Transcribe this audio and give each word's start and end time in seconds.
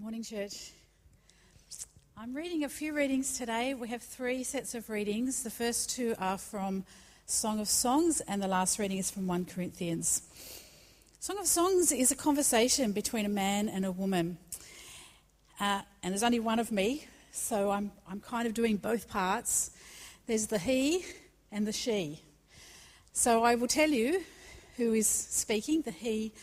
Morning, 0.00 0.22
church. 0.22 0.70
I'm 2.16 2.32
reading 2.32 2.62
a 2.62 2.68
few 2.68 2.94
readings 2.94 3.36
today. 3.36 3.74
We 3.74 3.88
have 3.88 4.00
three 4.00 4.44
sets 4.44 4.76
of 4.76 4.88
readings. 4.88 5.42
The 5.42 5.50
first 5.50 5.90
two 5.90 6.14
are 6.20 6.38
from 6.38 6.84
Song 7.26 7.58
of 7.58 7.68
Songs, 7.68 8.20
and 8.20 8.40
the 8.40 8.46
last 8.46 8.78
reading 8.78 8.98
is 8.98 9.10
from 9.10 9.26
1 9.26 9.46
Corinthians. 9.46 10.22
Song 11.18 11.36
of 11.40 11.48
Songs 11.48 11.90
is 11.90 12.12
a 12.12 12.14
conversation 12.14 12.92
between 12.92 13.26
a 13.26 13.28
man 13.28 13.68
and 13.68 13.84
a 13.84 13.90
woman. 13.90 14.38
Uh, 15.58 15.80
and 16.04 16.12
there's 16.12 16.22
only 16.22 16.38
one 16.38 16.60
of 16.60 16.70
me, 16.70 17.04
so 17.32 17.72
I'm, 17.72 17.90
I'm 18.08 18.20
kind 18.20 18.46
of 18.46 18.54
doing 18.54 18.76
both 18.76 19.08
parts. 19.08 19.72
There's 20.28 20.46
the 20.46 20.60
he 20.60 21.04
and 21.50 21.66
the 21.66 21.72
she. 21.72 22.22
So 23.12 23.42
I 23.42 23.56
will 23.56 23.66
tell 23.66 23.90
you 23.90 24.22
who 24.76 24.92
is 24.92 25.08
speaking, 25.08 25.82
the 25.82 25.90
he 25.90 26.34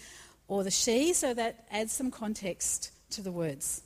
or 0.50 0.66
the 0.66 0.72
she, 0.72 1.14
so 1.14 1.34
that 1.34 1.66
adds 1.72 1.94
some 1.94 2.12
context 2.12 2.92
to 3.16 3.22
the 3.22 3.32
words. 3.32 3.82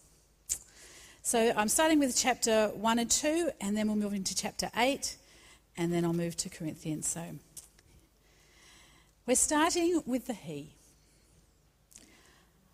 So 1.21 1.53
I'm 1.55 1.69
starting 1.69 1.99
with 1.99 2.17
chapter 2.17 2.69
1 2.69 2.97
and 2.97 3.11
2, 3.11 3.51
and 3.61 3.77
then 3.77 3.85
we'll 3.85 3.95
move 3.95 4.15
into 4.15 4.35
chapter 4.35 4.71
8, 4.75 5.17
and 5.77 5.93
then 5.93 6.03
I'll 6.03 6.13
move 6.13 6.35
to 6.37 6.49
Corinthians. 6.49 7.07
So 7.07 7.21
we're 9.27 9.35
starting 9.35 10.01
with 10.07 10.25
the 10.25 10.33
he. 10.33 10.73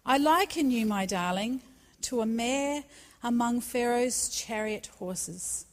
I 0.05 0.17
liken 0.17 0.71
you, 0.71 0.85
my 0.85 1.05
darling, 1.05 1.59
to 2.03 2.21
a 2.21 2.25
mare 2.25 2.85
among 3.21 3.59
Pharaoh's 3.59 4.29
chariot 4.29 4.89
horses. 4.97 5.65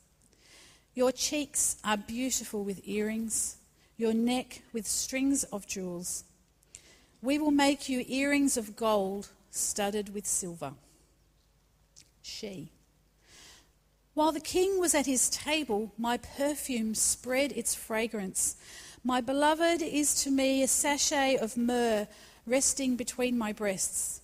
Your 0.97 1.13
cheeks 1.13 1.77
are 1.85 1.97
beautiful 1.97 2.65
with 2.65 2.89
earrings, 2.89 3.57
your 3.97 4.15
neck 4.15 4.63
with 4.73 4.89
strings 4.89 5.45
of 5.45 5.69
jewels. 5.69 6.25
We 7.23 7.39
will 7.39 7.53
make 7.53 7.89
you 7.89 8.05
earrings 8.09 8.57
of 8.57 8.75
gold 8.75 9.29
studded 9.53 10.13
with 10.13 10.27
silver. 10.27 10.73
She. 12.23 12.73
While 14.15 14.33
the 14.33 14.41
king 14.41 14.81
was 14.81 14.95
at 14.95 15.07
his 15.07 15.31
table, 15.31 15.93
my 15.97 16.17
perfume 16.17 16.95
spread 16.95 17.53
its 17.53 17.75
fragrance. 17.75 18.57
My 19.05 19.21
beloved 19.21 19.81
is 19.81 20.23
to 20.25 20.31
me 20.31 20.63
a 20.63 20.69
sachet 20.69 21.37
of 21.37 21.57
myrrh 21.57 22.09
resting 22.47 22.97
between 22.97 23.39
my 23.39 23.53
breasts. 23.53 24.21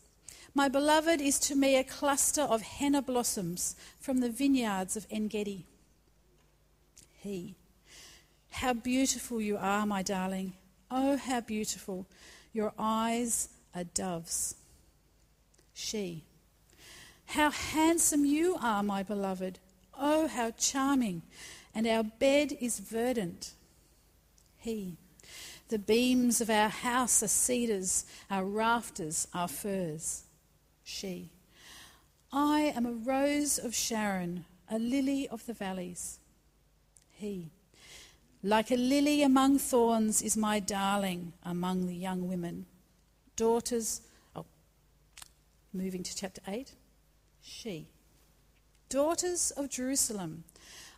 My 0.54 0.68
beloved 0.68 1.20
is 1.20 1.38
to 1.40 1.54
me 1.54 1.76
a 1.76 1.84
cluster 1.84 2.42
of 2.42 2.62
henna 2.62 3.00
blossoms 3.00 3.76
from 4.00 4.18
the 4.18 4.30
vineyards 4.30 4.96
of 4.96 5.06
En 5.10 5.28
Gedi. 5.28 5.66
He. 7.12 7.54
How 8.50 8.72
beautiful 8.72 9.40
you 9.40 9.56
are, 9.56 9.86
my 9.86 10.02
darling. 10.02 10.54
Oh, 10.90 11.16
how 11.16 11.40
beautiful. 11.40 12.06
Your 12.52 12.72
eyes 12.78 13.50
are 13.74 13.84
doves. 13.84 14.56
She. 15.78 16.24
How 17.26 17.52
handsome 17.52 18.24
you 18.24 18.56
are, 18.60 18.82
my 18.82 19.04
beloved. 19.04 19.60
Oh, 19.96 20.26
how 20.26 20.50
charming. 20.50 21.22
And 21.72 21.86
our 21.86 22.02
bed 22.02 22.58
is 22.60 22.80
verdant. 22.80 23.52
He. 24.56 24.96
The 25.68 25.78
beams 25.78 26.40
of 26.40 26.50
our 26.50 26.68
house 26.68 27.22
are 27.22 27.28
cedars, 27.28 28.06
our 28.28 28.44
rafters 28.44 29.28
are 29.32 29.46
firs. 29.46 30.24
She. 30.82 31.30
I 32.32 32.72
am 32.74 32.84
a 32.84 32.92
rose 32.92 33.56
of 33.56 33.72
Sharon, 33.72 34.46
a 34.68 34.80
lily 34.80 35.28
of 35.28 35.46
the 35.46 35.54
valleys. 35.54 36.18
He. 37.12 37.52
Like 38.42 38.72
a 38.72 38.76
lily 38.76 39.22
among 39.22 39.60
thorns 39.60 40.22
is 40.22 40.36
my 40.36 40.58
darling 40.58 41.34
among 41.44 41.86
the 41.86 41.94
young 41.94 42.26
women. 42.26 42.66
Daughters, 43.36 44.00
moving 45.72 46.02
to 46.02 46.14
chapter 46.14 46.40
8. 46.46 46.72
She. 47.42 47.88
Daughters 48.88 49.50
of 49.52 49.68
Jerusalem, 49.68 50.44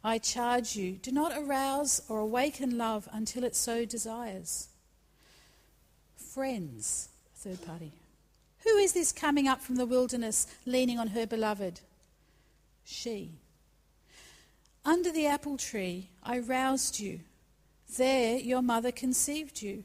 I 0.03 0.19
charge 0.19 0.77
you, 0.77 0.93
do 0.93 1.11
not 1.11 1.37
arouse 1.37 2.03
or 2.09 2.21
awaken 2.21 2.79
love 2.79 3.09
until 3.13 3.45
it 3.45 3.57
so 3.57 3.85
desires. 3.85 4.69
Friends, 6.17 7.09
third 7.35 7.65
party. 7.67 7.93
Who 8.65 8.77
is 8.77 8.93
this 8.93 9.13
coming 9.13 9.49
up 9.49 9.61
from 9.61 9.77
the 9.77 9.87
wilderness, 9.87 10.47
leaning 10.65 10.99
on 10.99 11.09
her 11.09 11.27
beloved? 11.27 11.81
She. 12.85 13.33
Under 14.85 15.11
the 15.11 15.27
apple 15.27 15.57
tree 15.57 16.11
I 16.23 16.39
roused 16.39 17.01
you 17.01 17.21
there 17.97 18.39
your 18.39 18.63
mother 18.63 18.93
conceived 18.93 19.63
you. 19.63 19.85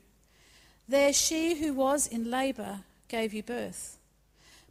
There 0.87 1.13
she 1.13 1.55
who 1.55 1.73
was 1.73 2.07
in 2.07 2.29
labour 2.29 2.81
gave 3.07 3.33
you 3.33 3.43
birth. 3.43 3.97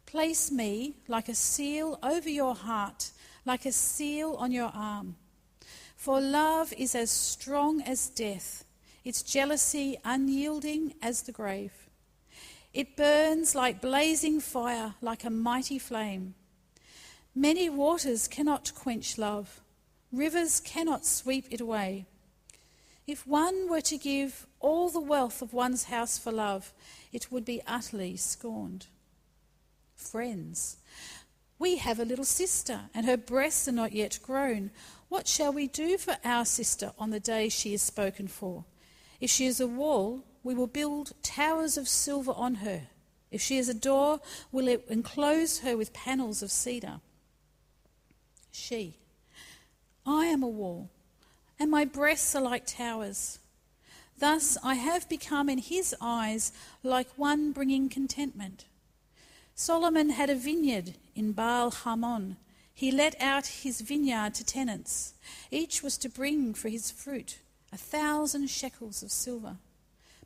Place 0.05 0.51
me 0.51 0.97
like 1.07 1.29
a 1.29 1.35
seal 1.35 1.99
over 2.03 2.29
your 2.29 2.55
heart, 2.55 3.11
like 3.45 3.65
a 3.65 3.71
seal 3.71 4.35
on 4.35 4.51
your 4.51 4.71
arm. 4.73 5.15
For 5.95 6.21
love 6.21 6.73
is 6.77 6.95
as 6.95 7.09
strong 7.09 7.81
as 7.81 8.09
death, 8.09 8.63
its 9.03 9.23
jealousy 9.23 9.97
unyielding 10.03 10.93
as 11.01 11.23
the 11.23 11.31
grave. 11.31 11.73
It 12.73 12.97
burns 12.97 13.55
like 13.55 13.81
blazing 13.81 14.39
fire, 14.41 14.95
like 15.01 15.23
a 15.23 15.29
mighty 15.29 15.79
flame. 15.79 16.35
Many 17.33 17.69
waters 17.69 18.27
cannot 18.27 18.73
quench 18.75 19.17
love, 19.17 19.61
rivers 20.11 20.59
cannot 20.59 21.05
sweep 21.05 21.47
it 21.49 21.61
away. 21.61 22.05
If 23.07 23.27
one 23.27 23.69
were 23.69 23.81
to 23.81 23.97
give 23.97 24.47
all 24.59 24.89
the 24.89 24.99
wealth 24.99 25.41
of 25.41 25.53
one's 25.53 25.85
house 25.85 26.17
for 26.17 26.31
love, 26.31 26.73
it 27.11 27.31
would 27.31 27.45
be 27.45 27.61
utterly 27.67 28.17
scorned. 28.17 28.87
Friends, 30.05 30.77
we 31.57 31.77
have 31.77 31.99
a 31.99 32.05
little 32.05 32.25
sister, 32.25 32.89
and 32.93 33.05
her 33.05 33.17
breasts 33.17 33.67
are 33.67 33.73
not 33.73 33.91
yet 33.91 34.19
grown. 34.21 34.71
What 35.09 35.27
shall 35.27 35.51
we 35.51 35.67
do 35.67 35.97
for 35.97 36.17
our 36.23 36.45
sister 36.45 36.93
on 36.97 37.09
the 37.09 37.19
day 37.19 37.49
she 37.49 37.73
is 37.73 37.81
spoken 37.81 38.27
for? 38.27 38.65
If 39.19 39.29
she 39.29 39.45
is 39.45 39.59
a 39.59 39.67
wall, 39.67 40.23
we 40.43 40.53
will 40.53 40.67
build 40.67 41.13
towers 41.23 41.77
of 41.77 41.87
silver 41.87 42.33
on 42.35 42.55
her. 42.55 42.83
If 43.31 43.41
she 43.41 43.57
is 43.57 43.67
a 43.67 43.73
door, 43.73 44.19
we'll 44.51 44.79
enclose 44.87 45.59
her 45.59 45.75
with 45.75 45.93
panels 45.93 46.41
of 46.41 46.51
cedar. 46.51 47.01
She, 48.51 48.97
I 50.05 50.25
am 50.27 50.43
a 50.43 50.47
wall 50.47 50.89
and 51.59 51.71
my 51.71 51.85
breasts 51.85 52.35
are 52.35 52.41
like 52.41 52.65
towers. 52.65 53.39
Thus 54.17 54.57
I 54.63 54.75
have 54.75 55.09
become 55.09 55.49
in 55.49 55.57
his 55.57 55.95
eyes 56.01 56.51
like 56.83 57.07
one 57.17 57.51
bringing 57.51 57.89
contentment. 57.89 58.65
Solomon 59.57 60.09
had 60.09 60.29
a 60.29 60.35
vineyard 60.35 60.95
in 61.15 61.31
Baal 61.31 61.71
Hamon. 61.71 62.35
He 62.73 62.91
let 62.91 63.19
out 63.21 63.47
his 63.47 63.79
vineyard 63.79 64.35
to 64.35 64.43
tenants. 64.43 65.13
Each 65.49 65.81
was 65.81 65.97
to 65.99 66.09
bring 66.09 66.53
for 66.53 66.67
his 66.67 66.91
fruit 66.91 67.39
a 67.71 67.77
thousand 67.77 68.49
shekels 68.49 69.01
of 69.01 69.11
silver. 69.11 69.55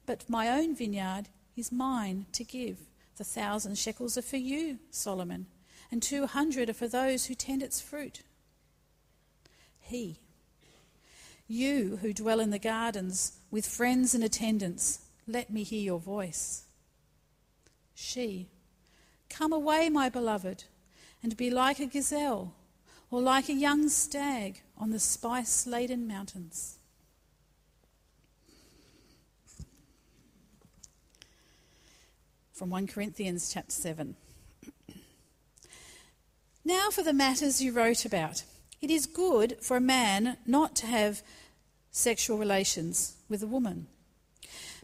But 0.08 0.28
my 0.28 0.50
own 0.50 0.76
vineyard 0.76 1.30
is 1.56 1.72
mine 1.72 2.26
to 2.34 2.44
give. 2.44 2.80
The 3.18 3.24
thousand 3.24 3.78
shekels 3.78 4.18
are 4.18 4.24
for 4.24 4.38
you, 4.38 4.80
Solomon, 4.90 5.46
and 5.92 6.02
two 6.02 6.26
hundred 6.26 6.72
are 6.72 6.74
for 6.74 6.88
those 6.88 7.28
who 7.28 7.36
tend 7.36 7.62
its 7.62 7.80
fruit. 7.80 8.24
He, 9.80 10.18
you 11.48 12.00
who 12.02 12.14
dwell 12.14 12.40
in 12.40 12.50
the 12.50 12.60
gardens 12.60 13.34
with 13.52 13.68
friends 13.68 14.16
and 14.16 14.24
attendants, 14.24 15.02
let 15.28 15.52
me 15.52 15.62
hear 15.62 15.82
your 15.82 16.00
voice. 16.00 16.64
She, 17.94 18.48
Come 19.30 19.54
away, 19.54 19.90
my 19.90 20.10
beloved, 20.10 20.66
and 21.24 21.38
be 21.38 21.50
like 21.50 21.80
a 21.80 21.86
gazelle 21.86 22.54
or 23.12 23.22
like 23.22 23.50
a 23.50 23.54
young 23.54 23.90
stag 23.90 24.62
on 24.78 24.92
the 24.92 25.00
spice 25.00 25.66
laden 25.66 26.08
mountains. 26.08 26.78
From 32.54 32.70
1 32.70 32.88
Corinthians 32.88 33.52
chapter 33.54 33.72
7. 33.72 34.16
Now 36.66 36.90
for 36.90 37.04
the 37.04 37.14
matters 37.14 37.62
you 37.62 37.72
wrote 37.72 38.06
about. 38.06 38.44
It 38.82 38.92
is 38.92 39.06
good 39.06 39.58
for 39.62 39.78
a 39.78 39.82
man 39.82 40.38
not 40.46 40.76
to 40.78 40.88
have 40.88 41.22
sexual 41.92 42.38
relations 42.38 43.16
with 43.28 43.42
a 43.42 43.48
woman. 43.48 43.88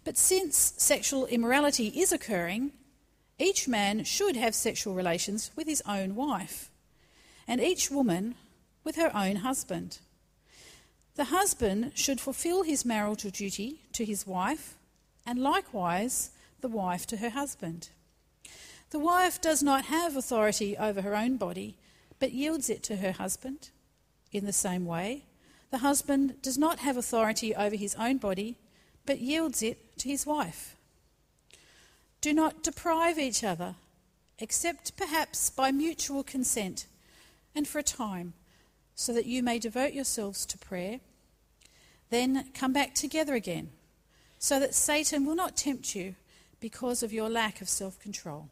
But 0.04 0.18
since 0.18 0.74
sexual 0.78 1.26
immorality 1.26 1.88
is 1.88 2.12
occurring, 2.12 2.72
each 3.38 3.68
man 3.68 4.04
should 4.04 4.36
have 4.36 4.56
sexual 4.56 4.94
relations 4.94 5.52
with 5.56 5.68
his 5.68 5.82
own 5.88 6.16
wife, 6.16 6.72
and 7.48 7.60
each 7.60 7.92
woman 7.92 8.36
with 8.84 8.96
her 8.96 9.12
own 9.16 9.38
husband. 9.38 10.00
The 11.16 11.26
husband 11.26 11.94
should 11.96 12.20
fulfill 12.20 12.64
his 12.64 12.86
marital 12.86 13.30
duty 13.30 13.82
to 13.94 14.06
his 14.06 14.26
wife, 14.28 14.76
and 15.26 15.40
likewise 15.40 16.32
the 16.62 16.68
wife 16.68 17.06
to 17.08 17.18
her 17.18 17.30
husband. 17.30 17.90
The 18.92 19.00
wife 19.00 19.42
does 19.42 19.62
not 19.64 19.86
have 19.86 20.16
authority 20.16 20.78
over 20.78 21.02
her 21.02 21.16
own 21.16 21.38
body, 21.38 21.78
but 22.20 22.32
yields 22.32 22.70
it 22.70 22.84
to 22.84 22.98
her 22.98 23.12
husband. 23.12 23.70
In 24.32 24.46
the 24.46 24.54
same 24.54 24.86
way, 24.86 25.26
the 25.72 25.80
husband 25.80 26.42
does 26.42 26.58
not 26.58 26.80
have 26.80 26.96
authority 26.96 27.56
over 27.56 27.76
his 27.76 27.96
own 27.96 28.18
body, 28.18 28.58
but 29.06 29.20
yields 29.20 29.62
it 29.62 29.98
to 30.00 30.10
his 30.10 30.26
wife. 30.26 30.76
Do 32.26 32.34
not 32.34 32.64
deprive 32.64 33.20
each 33.20 33.44
other, 33.44 33.76
except 34.40 34.98
perhaps 34.98 35.52
by 35.52 35.72
mutual 35.72 36.24
consent 36.24 36.88
and 37.54 37.68
for 37.68 37.78
a 37.78 37.84
time, 37.84 38.34
so 38.96 39.14
that 39.14 39.28
you 39.28 39.44
may 39.44 39.60
devote 39.60 39.94
yourselves 39.94 40.44
to 40.48 40.58
prayer. 40.58 41.02
Then 42.10 42.50
come 42.56 42.74
back 42.74 42.96
together 42.96 43.36
again, 43.36 43.70
so 44.40 44.60
that 44.60 44.74
Satan 44.74 45.24
will 45.24 45.36
not 45.36 45.56
tempt 45.56 45.94
you 45.94 46.16
because 46.60 47.04
of 47.04 47.14
your 47.14 47.30
lack 47.30 47.62
of 47.62 47.70
self 47.70 48.00
control. 48.00 48.50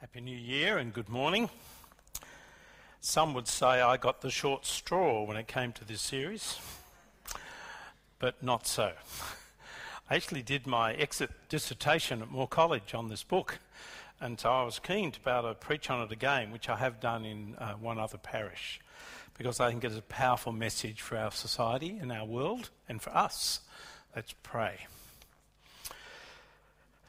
Happy 0.00 0.20
New 0.20 0.36
Year 0.36 0.78
and 0.78 0.92
good 0.92 1.08
morning. 1.08 1.48
Some 3.06 3.34
would 3.34 3.48
say 3.48 3.82
I 3.82 3.98
got 3.98 4.22
the 4.22 4.30
short 4.30 4.64
straw 4.64 5.24
when 5.24 5.36
it 5.36 5.46
came 5.46 5.72
to 5.72 5.84
this 5.84 6.00
series, 6.00 6.58
but 8.18 8.42
not 8.42 8.66
so. 8.66 8.92
I 10.10 10.14
actually 10.14 10.40
did 10.40 10.66
my 10.66 10.94
exit 10.94 11.30
dissertation 11.50 12.22
at 12.22 12.30
Moore 12.30 12.48
College 12.48 12.94
on 12.94 13.10
this 13.10 13.22
book, 13.22 13.58
and 14.22 14.40
so 14.40 14.50
I 14.50 14.64
was 14.64 14.78
keen 14.78 15.12
to 15.12 15.20
be 15.20 15.30
able 15.30 15.50
to 15.50 15.54
preach 15.54 15.90
on 15.90 16.00
it 16.00 16.12
again, 16.12 16.50
which 16.50 16.70
I 16.70 16.76
have 16.76 16.98
done 16.98 17.26
in 17.26 17.56
uh, 17.56 17.74
one 17.74 17.98
other 17.98 18.16
parish, 18.16 18.80
because 19.36 19.60
I 19.60 19.68
think 19.68 19.84
it's 19.84 19.98
a 19.98 20.02
powerful 20.02 20.52
message 20.52 21.02
for 21.02 21.18
our 21.18 21.30
society 21.30 21.98
and 22.00 22.10
our 22.10 22.24
world 22.24 22.70
and 22.88 23.02
for 23.02 23.14
us. 23.14 23.60
Let's 24.16 24.34
pray. 24.42 24.86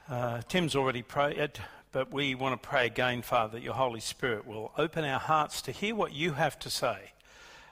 Uh, 0.09 0.41
Tim's 0.49 0.75
already 0.75 1.03
prayed, 1.03 1.57
but 1.95 2.11
we 2.11 2.35
want 2.35 2.61
to 2.61 2.67
pray 2.67 2.85
again, 2.85 3.21
Father, 3.21 3.53
that 3.53 3.63
your 3.63 3.73
Holy 3.73 4.01
Spirit 4.01 4.45
will 4.45 4.73
open 4.77 5.05
our 5.05 5.17
hearts 5.17 5.61
to 5.61 5.71
hear 5.71 5.95
what 5.95 6.11
you 6.11 6.33
have 6.33 6.59
to 6.59 6.69
say. 6.69 7.13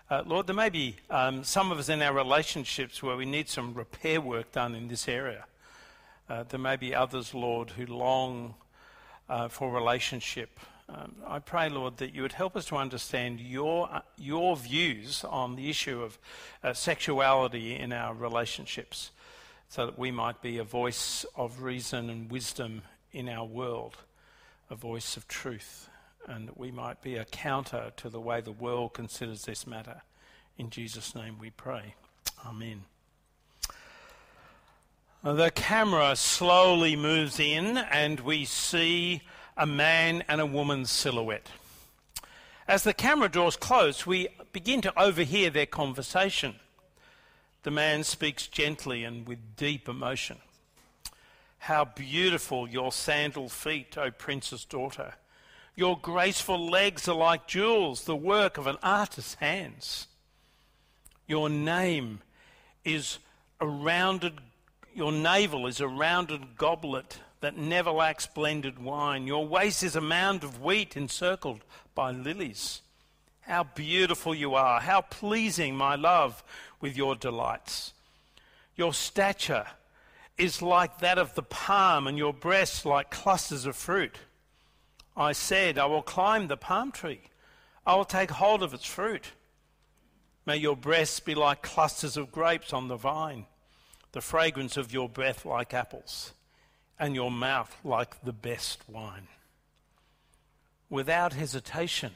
Uh, 0.10 0.24
Lord, 0.26 0.48
there 0.48 0.56
may 0.56 0.70
be 0.70 0.96
um, 1.10 1.44
some 1.44 1.74
of 1.74 1.78
us 1.78 1.90
in 1.90 2.02
our 2.02 2.14
relationships 2.14 3.04
where 3.04 3.18
we 3.18 3.26
need 3.26 3.50
some 3.50 3.74
repair 3.74 4.22
work 4.22 4.54
done 4.54 4.76
in 4.76 4.88
this 4.88 5.10
area. 5.10 5.44
Uh, 6.30 6.46
there 6.48 6.60
may 6.60 6.78
be 6.78 6.96
others, 6.96 7.34
Lord, 7.34 7.72
who 7.72 7.86
long 7.86 8.54
uh, 9.28 9.50
for 9.50 9.70
relationship. 9.70 10.58
Um, 10.88 11.16
I 11.28 11.40
pray, 11.40 11.68
Lord, 11.68 11.98
that 11.98 12.16
you 12.16 12.22
would 12.22 12.32
help 12.32 12.56
us 12.56 12.64
to 12.68 12.78
understand 12.78 13.42
your, 13.42 13.90
uh, 13.92 14.00
your 14.18 14.56
views 14.56 15.26
on 15.26 15.58
the 15.58 15.70
issue 15.70 16.02
of 16.02 16.18
uh, 16.64 16.72
sexuality 16.72 17.76
in 17.76 17.92
our 17.92 18.14
relationships 18.14 19.12
so 19.68 19.86
that 19.86 20.00
we 20.00 20.12
might 20.12 20.42
be 20.42 20.60
a 20.60 20.64
voice 20.64 21.26
of 21.36 21.62
reason 21.62 22.10
and 22.10 22.32
wisdom 22.32 22.84
in 23.12 23.28
our 23.28 23.46
world 23.46 23.98
a 24.74 24.76
voice 24.76 25.18
of 25.18 25.28
truth, 25.28 25.88
and 26.26 26.48
that 26.48 26.58
we 26.58 26.72
might 26.72 27.00
be 27.04 27.16
a 27.16 27.26
counter 27.26 27.94
to 27.96 28.10
the 28.10 28.20
way 28.20 28.42
the 28.42 28.52
world 28.52 28.92
considers 28.92 29.44
this 29.44 29.68
matter. 29.68 30.02
In 30.58 30.72
Jesus' 30.72 31.14
name 31.14 31.38
we 31.40 31.52
pray. 31.52 31.94
Amen. 32.44 32.86
Uh, 35.24 35.34
the 35.34 35.52
camera 35.52 36.16
slowly 36.16 36.96
moves 36.96 37.40
in, 37.40 37.78
and 37.78 38.20
we 38.22 38.46
see 38.46 39.22
a 39.56 39.68
man 39.68 40.24
and 40.28 40.42
a 40.42 40.46
woman's 40.48 40.90
silhouette. 40.90 41.50
As 42.68 42.84
the 42.84 42.96
camera 42.96 43.30
draws 43.30 43.56
close, 43.56 44.08
we 44.08 44.28
begin 44.54 44.82
to 44.82 45.00
overhear 45.00 45.52
their 45.52 45.68
conversation. 45.68 46.56
The 47.62 47.70
man 47.70 48.04
speaks 48.04 48.48
gently 48.48 49.04
and 49.04 49.28
with 49.28 49.56
deep 49.56 49.88
emotion. 49.88 50.40
How 51.64 51.86
beautiful 51.86 52.68
your 52.68 52.92
sandal 52.92 53.48
feet, 53.48 53.98
O 53.98 54.12
princess 54.12 54.66
daughter! 54.66 55.14
Your 55.78 55.98
graceful 55.98 56.70
legs 56.70 57.08
are 57.08 57.16
like 57.16 57.48
jewels, 57.48 58.04
the 58.04 58.18
work 58.18 58.58
of 58.58 58.68
an 58.68 58.76
artist's 58.84 59.36
hands. 59.36 60.08
Your 61.26 61.50
name 61.50 62.20
is 62.84 63.18
a 63.62 63.66
rounded, 63.66 64.42
your 64.94 65.14
navel 65.14 65.66
is 65.66 65.80
a 65.80 65.88
rounded 65.88 66.58
goblet 66.58 67.20
that 67.40 67.56
never 67.56 67.92
lacks 67.92 68.28
blended 68.28 68.78
wine. 68.78 69.26
Your 69.26 69.48
waist 69.48 69.84
is 69.84 69.96
a 69.96 70.02
mound 70.02 70.44
of 70.44 70.62
wheat 70.62 70.98
encircled 70.98 71.64
by 71.96 72.12
lilies. 72.12 72.82
How 73.40 73.64
beautiful 73.64 74.36
you 74.36 74.54
are, 74.54 74.82
how 74.82 75.00
pleasing, 75.00 75.78
my 75.78 75.96
love, 75.96 76.44
with 76.82 76.98
your 76.98 77.16
delights. 77.16 77.94
Your 78.76 78.94
stature 78.94 79.68
is 80.38 80.62
like 80.62 81.00
that 81.00 81.18
of 81.18 81.36
the 81.36 81.44
palm, 81.44 82.08
and 82.08 82.18
your 82.18 82.34
breasts 82.34 82.86
like 82.86 83.12
clusters 83.12 83.66
of 83.66 83.76
fruit. 83.76 84.18
I 85.16 85.32
said, 85.34 85.78
I 85.78 85.86
will 85.86 86.02
climb 86.02 86.48
the 86.48 86.58
palm 86.58 86.92
tree, 86.92 87.22
I 87.86 87.96
will 87.96 88.06
take 88.06 88.32
hold 88.32 88.64
of 88.64 88.74
its 88.74 88.86
fruit. 88.86 89.34
May 90.46 90.58
your 90.58 90.76
breasts 90.76 91.20
be 91.22 91.36
like 91.36 91.62
clusters 91.62 92.18
of 92.18 92.32
grapes 92.32 92.74
on 92.74 92.88
the 92.88 92.98
vine, 92.98 93.46
the 94.12 94.22
fragrance 94.22 94.76
of 94.76 94.92
your 94.92 95.08
breath 95.08 95.46
like 95.46 95.74
apples, 95.74 96.34
and 97.00 97.16
your 97.16 97.32
mouth 97.32 97.76
like 97.84 98.24
the 98.24 98.34
best 98.34 98.84
wine. 98.90 99.28
Without 100.90 101.34
hesitation, 101.34 102.12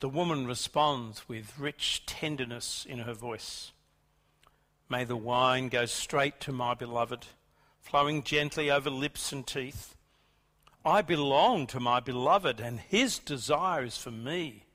the 0.00 0.08
woman 0.08 0.46
responds 0.46 1.28
with 1.28 1.58
rich 1.58 2.04
tenderness 2.06 2.84
in 2.88 2.98
her 3.00 3.14
voice. 3.14 3.70
May 4.92 5.04
the 5.04 5.16
wine 5.16 5.68
go 5.68 5.86
straight 5.86 6.38
to 6.40 6.52
my 6.52 6.74
beloved, 6.74 7.24
flowing 7.80 8.22
gently 8.22 8.70
over 8.70 8.90
lips 8.90 9.32
and 9.32 9.46
teeth. 9.46 9.96
I 10.84 11.00
belong 11.00 11.66
to 11.68 11.80
my 11.80 11.98
beloved, 11.98 12.60
and 12.60 12.78
his 12.78 13.18
desire 13.18 13.84
is 13.84 13.96
for 13.96 14.10
me. 14.10 14.66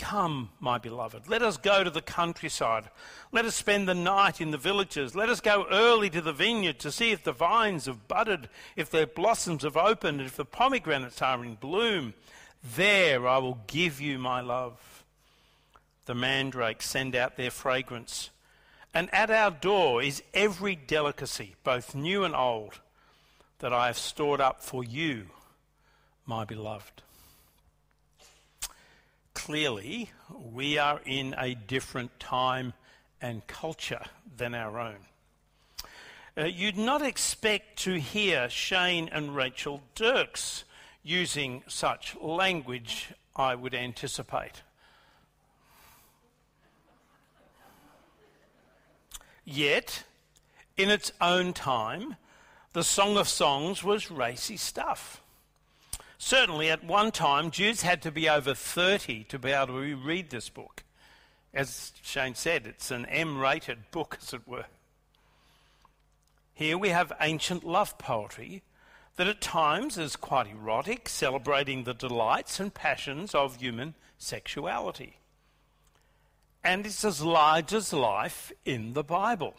Come, 0.00 0.50
my 0.58 0.78
beloved, 0.78 1.28
let 1.28 1.40
us 1.40 1.56
go 1.56 1.84
to 1.84 1.90
the 1.90 2.02
countryside. 2.02 2.90
Let 3.30 3.44
us 3.44 3.54
spend 3.54 3.86
the 3.86 3.94
night 3.94 4.40
in 4.40 4.50
the 4.50 4.58
villages. 4.58 5.14
Let 5.14 5.28
us 5.28 5.40
go 5.40 5.66
early 5.70 6.10
to 6.10 6.20
the 6.20 6.32
vineyard 6.32 6.80
to 6.80 6.90
see 6.90 7.12
if 7.12 7.22
the 7.22 7.30
vines 7.30 7.86
have 7.86 8.08
budded, 8.08 8.48
if 8.74 8.90
their 8.90 9.06
blossoms 9.06 9.62
have 9.62 9.76
opened, 9.76 10.20
if 10.20 10.34
the 10.34 10.44
pomegranates 10.44 11.22
are 11.22 11.44
in 11.44 11.54
bloom. 11.54 12.14
There 12.74 13.28
I 13.28 13.38
will 13.38 13.60
give 13.68 14.00
you 14.00 14.18
my 14.18 14.40
love. 14.40 15.04
The 16.06 16.16
mandrakes 16.16 16.90
send 16.90 17.14
out 17.14 17.36
their 17.36 17.52
fragrance. 17.52 18.30
And 18.94 19.12
at 19.12 19.28
our 19.28 19.50
door 19.50 20.02
is 20.02 20.22
every 20.32 20.76
delicacy, 20.76 21.56
both 21.64 21.96
new 21.96 22.22
and 22.22 22.34
old, 22.34 22.78
that 23.58 23.72
I 23.72 23.88
have 23.88 23.98
stored 23.98 24.40
up 24.40 24.62
for 24.62 24.84
you, 24.84 25.26
my 26.26 26.44
beloved. 26.44 27.02
Clearly, 29.34 30.10
we 30.30 30.78
are 30.78 31.00
in 31.04 31.34
a 31.36 31.56
different 31.56 32.20
time 32.20 32.72
and 33.20 33.44
culture 33.48 34.04
than 34.36 34.54
our 34.54 34.78
own. 34.78 35.06
Uh, 36.36 36.44
you'd 36.44 36.76
not 36.76 37.02
expect 37.02 37.78
to 37.80 37.98
hear 37.98 38.48
Shane 38.48 39.08
and 39.10 39.34
Rachel 39.34 39.82
Dirks 39.94 40.64
using 41.02 41.62
such 41.66 42.16
language, 42.20 43.12
I 43.36 43.54
would 43.54 43.74
anticipate. 43.74 44.62
Yet, 49.44 50.04
in 50.76 50.90
its 50.90 51.12
own 51.20 51.52
time, 51.52 52.16
the 52.72 52.84
Song 52.84 53.16
of 53.16 53.28
Songs 53.28 53.84
was 53.84 54.10
racy 54.10 54.56
stuff. 54.56 55.22
Certainly, 56.18 56.70
at 56.70 56.84
one 56.84 57.10
time, 57.12 57.50
Jews 57.50 57.82
had 57.82 58.00
to 58.02 58.10
be 58.10 58.28
over 58.28 58.54
30 58.54 59.24
to 59.24 59.38
be 59.38 59.50
able 59.50 59.66
to 59.66 59.96
read 59.96 60.30
this 60.30 60.48
book. 60.48 60.82
As 61.52 61.92
Shane 62.02 62.34
said, 62.34 62.66
it's 62.66 62.90
an 62.90 63.06
M 63.06 63.38
rated 63.38 63.90
book, 63.90 64.18
as 64.20 64.32
it 64.32 64.48
were. 64.48 64.64
Here 66.54 66.78
we 66.78 66.88
have 66.88 67.12
ancient 67.20 67.64
love 67.64 67.98
poetry 67.98 68.62
that 69.16 69.26
at 69.26 69.40
times 69.40 69.98
is 69.98 70.16
quite 70.16 70.48
erotic, 70.48 71.08
celebrating 71.08 71.84
the 71.84 71.94
delights 71.94 72.58
and 72.58 72.72
passions 72.72 73.34
of 73.34 73.56
human 73.56 73.94
sexuality 74.18 75.18
and 76.64 76.86
it's 76.86 77.04
as 77.04 77.20
large 77.20 77.74
as 77.74 77.92
life 77.92 78.50
in 78.64 78.94
the 78.94 79.04
Bible. 79.04 79.54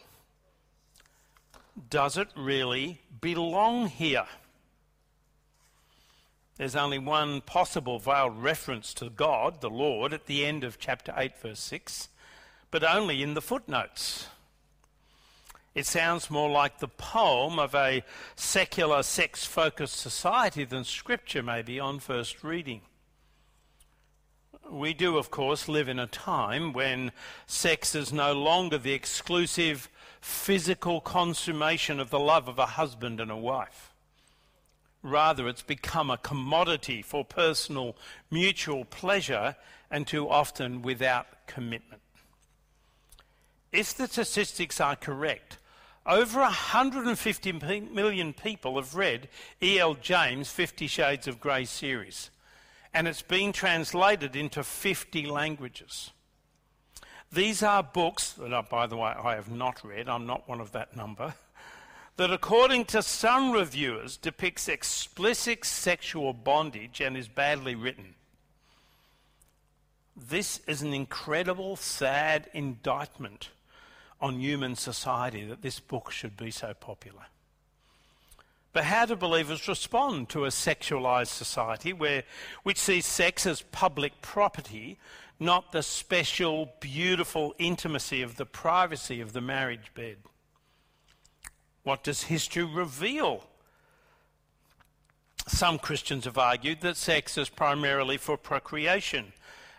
Does 1.88 2.16
it 2.18 2.28
really 2.36 3.00
belong 3.20 3.86
here? 3.86 4.26
There's 6.56 6.74
only 6.74 6.98
one 6.98 7.42
possible 7.42 7.98
veiled 7.98 8.42
reference 8.42 8.92
to 8.94 9.10
God, 9.10 9.60
the 9.60 9.70
Lord, 9.70 10.12
at 10.12 10.26
the 10.26 10.44
end 10.44 10.64
of 10.64 10.78
chapter 10.78 11.12
8, 11.16 11.38
verse 11.38 11.60
6, 11.60 12.08
but 12.70 12.82
only 12.82 13.22
in 13.22 13.34
the 13.34 13.42
footnotes. 13.42 14.26
It 15.74 15.84
sounds 15.84 16.30
more 16.30 16.48
like 16.48 16.78
the 16.78 16.88
poem 16.88 17.58
of 17.58 17.74
a 17.74 18.02
secular, 18.34 19.02
sex 19.02 19.44
focused 19.44 19.96
society 19.96 20.64
than 20.64 20.84
scripture, 20.84 21.42
maybe, 21.42 21.78
on 21.78 21.98
first 21.98 22.42
reading. 22.42 22.80
We 24.70 24.94
do, 24.94 25.16
of 25.16 25.30
course, 25.30 25.68
live 25.68 25.88
in 25.88 25.98
a 25.98 26.06
time 26.06 26.72
when 26.72 27.12
sex 27.46 27.94
is 27.94 28.12
no 28.12 28.32
longer 28.32 28.78
the 28.78 28.92
exclusive 28.92 29.88
physical 30.20 31.00
consummation 31.00 32.00
of 32.00 32.10
the 32.10 32.18
love 32.18 32.48
of 32.48 32.58
a 32.58 32.66
husband 32.66 33.20
and 33.20 33.30
a 33.30 33.36
wife. 33.36 33.92
Rather, 35.02 35.48
it's 35.48 35.62
become 35.62 36.10
a 36.10 36.18
commodity 36.18 37.00
for 37.00 37.24
personal 37.24 37.96
mutual 38.30 38.84
pleasure 38.84 39.54
and 39.88 40.04
too 40.06 40.28
often 40.28 40.82
without 40.82 41.46
commitment. 41.46 42.02
If 43.70 43.94
the 43.94 44.08
statistics 44.08 44.80
are 44.80 44.96
correct, 44.96 45.58
over 46.04 46.40
150 46.40 47.52
million 47.92 48.32
people 48.32 48.76
have 48.76 48.96
read 48.96 49.28
E.L. 49.62 49.94
James' 49.94 50.50
Fifty 50.50 50.86
Shades 50.86 51.28
of 51.28 51.40
Grey 51.40 51.64
series, 51.66 52.30
and 52.96 53.06
it's 53.06 53.20
been 53.20 53.52
translated 53.52 54.34
into 54.34 54.62
50 54.62 55.26
languages. 55.26 56.12
These 57.30 57.62
are 57.62 57.82
books 57.82 58.32
that, 58.32 58.54
oh, 58.54 58.64
by 58.70 58.86
the 58.86 58.96
way, 58.96 59.12
I 59.22 59.34
have 59.34 59.50
not 59.50 59.84
read, 59.84 60.08
I'm 60.08 60.24
not 60.26 60.48
one 60.48 60.62
of 60.62 60.72
that 60.72 60.96
number, 60.96 61.34
that 62.16 62.32
according 62.32 62.86
to 62.86 63.02
some 63.02 63.52
reviewers 63.52 64.16
depicts 64.16 64.66
explicit 64.66 65.66
sexual 65.66 66.32
bondage 66.32 67.02
and 67.02 67.18
is 67.18 67.28
badly 67.28 67.74
written. 67.74 68.14
This 70.16 70.62
is 70.66 70.80
an 70.80 70.94
incredible, 70.94 71.76
sad 71.76 72.48
indictment 72.54 73.50
on 74.22 74.40
human 74.40 74.74
society 74.74 75.44
that 75.44 75.60
this 75.60 75.80
book 75.80 76.10
should 76.10 76.38
be 76.38 76.50
so 76.50 76.72
popular. 76.72 77.26
But 78.76 78.84
how 78.84 79.06
do 79.06 79.16
believers 79.16 79.68
respond 79.68 80.28
to 80.28 80.44
a 80.44 80.48
sexualized 80.48 81.28
society 81.28 81.94
where, 81.94 82.24
which 82.62 82.76
sees 82.76 83.06
sex 83.06 83.46
as 83.46 83.62
public 83.62 84.20
property, 84.20 84.98
not 85.40 85.72
the 85.72 85.82
special, 85.82 86.74
beautiful 86.78 87.54
intimacy 87.58 88.20
of 88.20 88.36
the 88.36 88.44
privacy 88.44 89.22
of 89.22 89.32
the 89.32 89.40
marriage 89.40 89.94
bed? 89.94 90.18
What 91.84 92.04
does 92.04 92.24
history 92.24 92.64
reveal? 92.64 93.44
Some 95.46 95.78
Christians 95.78 96.26
have 96.26 96.36
argued 96.36 96.82
that 96.82 96.98
sex 96.98 97.38
is 97.38 97.48
primarily 97.48 98.18
for 98.18 98.36
procreation, 98.36 99.32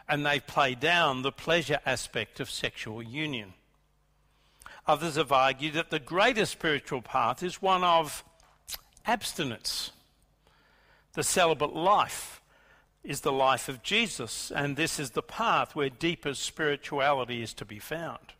and 0.09 0.25
they 0.25 0.39
play 0.39 0.73
down 0.73 1.21
the 1.21 1.31
pleasure 1.31 1.81
aspect 1.85 2.39
of 2.39 2.49
sexual 2.49 3.03
union. 3.03 3.53
Others 4.87 5.17
have 5.17 5.31
argued 5.31 5.75
that 5.75 5.91
the 5.91 5.99
greater 5.99 6.47
spiritual 6.47 7.03
path 7.03 7.43
is 7.43 7.61
one 7.61 7.83
of 7.83 8.23
abstinence. 9.07 9.91
The 11.13 11.23
celibate 11.23 11.73
life 11.73 12.41
is 13.03 13.21
the 13.21 13.31
life 13.31 13.69
of 13.69 13.81
Jesus, 13.81 14.51
and 14.53 14.75
this 14.75 14.99
is 14.99 15.11
the 15.11 15.23
path 15.23 15.75
where 15.75 15.89
deeper 15.89 16.33
spirituality 16.33 17.41
is 17.41 17.53
to 17.55 17.65
be 17.65 17.79
found. 17.79 18.33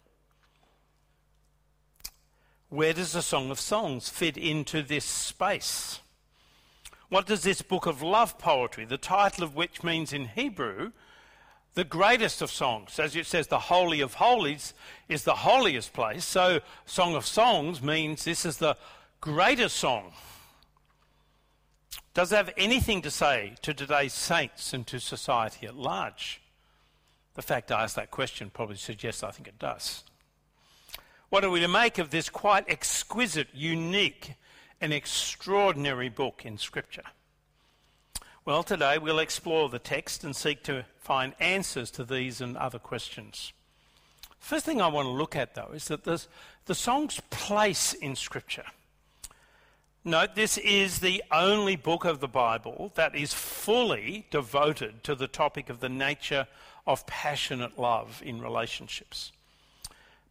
Where 2.70 2.94
does 2.94 3.14
the 3.14 3.22
Song 3.22 3.50
of 3.50 3.60
Songs 3.60 4.10
fit 4.10 4.36
into 4.38 4.84
this 4.84 5.06
space? 5.06 6.02
What 7.10 7.26
does 7.26 7.44
this 7.44 7.62
book 7.62 7.86
of 7.86 8.04
love 8.04 8.38
poetry, 8.38 8.84
the 8.84 8.98
title 8.98 9.46
of 9.46 9.56
which 9.56 9.82
means 9.84 10.12
in 10.12 10.28
Hebrew 10.28 10.92
the 11.78 11.84
greatest 11.84 12.42
of 12.42 12.50
songs. 12.50 12.98
As 12.98 13.16
it 13.16 13.28
says, 13.28 13.48
the 13.48 13.60
Holy 13.60 14.02
of 14.02 14.16
Holies 14.16 14.74
is 15.08 15.24
the 15.24 15.36
holiest 15.36 15.94
place. 15.94 16.26
So, 16.26 16.60
Song 16.88 17.14
of 17.14 17.24
Songs 17.24 17.84
means 17.84 18.26
this 18.26 18.48
is 18.48 18.58
the 18.58 18.76
greatest 19.22 19.78
song. 19.78 20.12
Does 22.18 22.32
it 22.32 22.38
have 22.38 22.54
anything 22.58 23.04
to 23.04 23.12
say 23.12 23.54
to 23.62 23.76
today's 23.76 24.12
saints 24.12 24.74
and 24.74 24.88
to 24.88 25.00
society 25.00 25.68
at 25.68 25.76
large? 25.76 26.42
The 27.36 27.44
fact 27.44 27.72
I 27.72 27.84
ask 27.84 27.96
that 27.96 28.10
question 28.10 28.50
probably 28.50 28.78
suggests 28.78 29.22
I 29.22 29.30
think 29.30 29.48
it 29.48 29.60
does. 29.60 30.04
What 31.30 31.46
are 31.46 31.52
we 31.52 31.60
to 31.60 31.68
make 31.68 32.00
of 32.00 32.10
this 32.10 32.28
quite 32.28 32.68
exquisite, 32.68 33.50
unique, 33.54 34.34
and 34.82 34.92
extraordinary 34.92 36.10
book 36.10 36.42
in 36.44 36.58
Scripture? 36.58 37.04
Well, 38.46 38.64
today 38.64 38.98
we'll 38.98 39.20
explore 39.20 39.70
the 39.70 39.78
text 39.78 40.24
and 40.24 40.36
seek 40.36 40.64
to 40.64 40.86
find 40.98 41.36
answers 41.40 41.92
to 41.92 42.04
these 42.04 42.42
and 42.42 42.58
other 42.58 42.80
questions. 42.80 43.54
First 44.40 44.66
thing 44.66 44.82
I 44.82 44.88
want 44.88 45.06
to 45.06 45.12
look 45.12 45.36
at, 45.36 45.54
though, 45.54 45.70
is 45.72 45.88
that 45.90 46.04
the 46.04 46.74
song's 46.74 47.22
place 47.30 47.94
in 47.94 48.16
Scripture. 48.16 48.66
Note, 50.08 50.36
this 50.36 50.58
is 50.60 51.00
the 51.00 51.22
only 51.34 51.76
book 51.76 52.06
of 52.06 52.22
the 52.22 52.30
Bible 52.30 52.94
that 52.96 53.14
is 53.14 53.34
fully 53.34 54.26
devoted 54.32 55.04
to 55.04 55.16
the 55.16 55.28
topic 55.28 55.70
of 55.70 55.82
the 55.82 55.90
nature 55.90 56.48
of 56.88 57.06
passionate 57.08 57.78
love 57.78 58.22
in 58.26 58.42
relationships. 58.42 59.34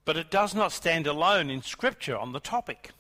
But 0.07 0.17
it 0.17 0.31
does 0.31 0.55
not 0.55 0.73
stand 0.73 1.07
alone 1.07 1.51
in 1.51 1.61
Scripture 1.61 2.17
on 2.17 2.33
the 2.33 2.41
topic. 2.41 2.93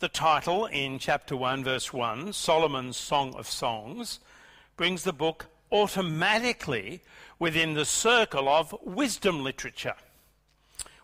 The 0.00 0.10
title 0.10 0.66
in 0.66 0.98
chapter 0.98 1.34
1, 1.34 1.64
verse 1.64 1.90
1, 1.90 2.34
Solomon's 2.34 2.98
Song 2.98 3.34
of 3.36 3.48
Songs, 3.48 4.20
brings 4.76 5.04
the 5.04 5.14
book 5.14 5.46
automatically 5.72 7.00
within 7.38 7.72
the 7.72 7.86
circle 7.86 8.46
of 8.46 8.76
wisdom 8.82 9.42
literature 9.42 9.96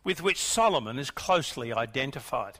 with 0.05 0.23
which 0.23 0.37
Solomon 0.37 0.99
is 0.99 1.11
closely 1.11 1.73
identified. 1.73 2.59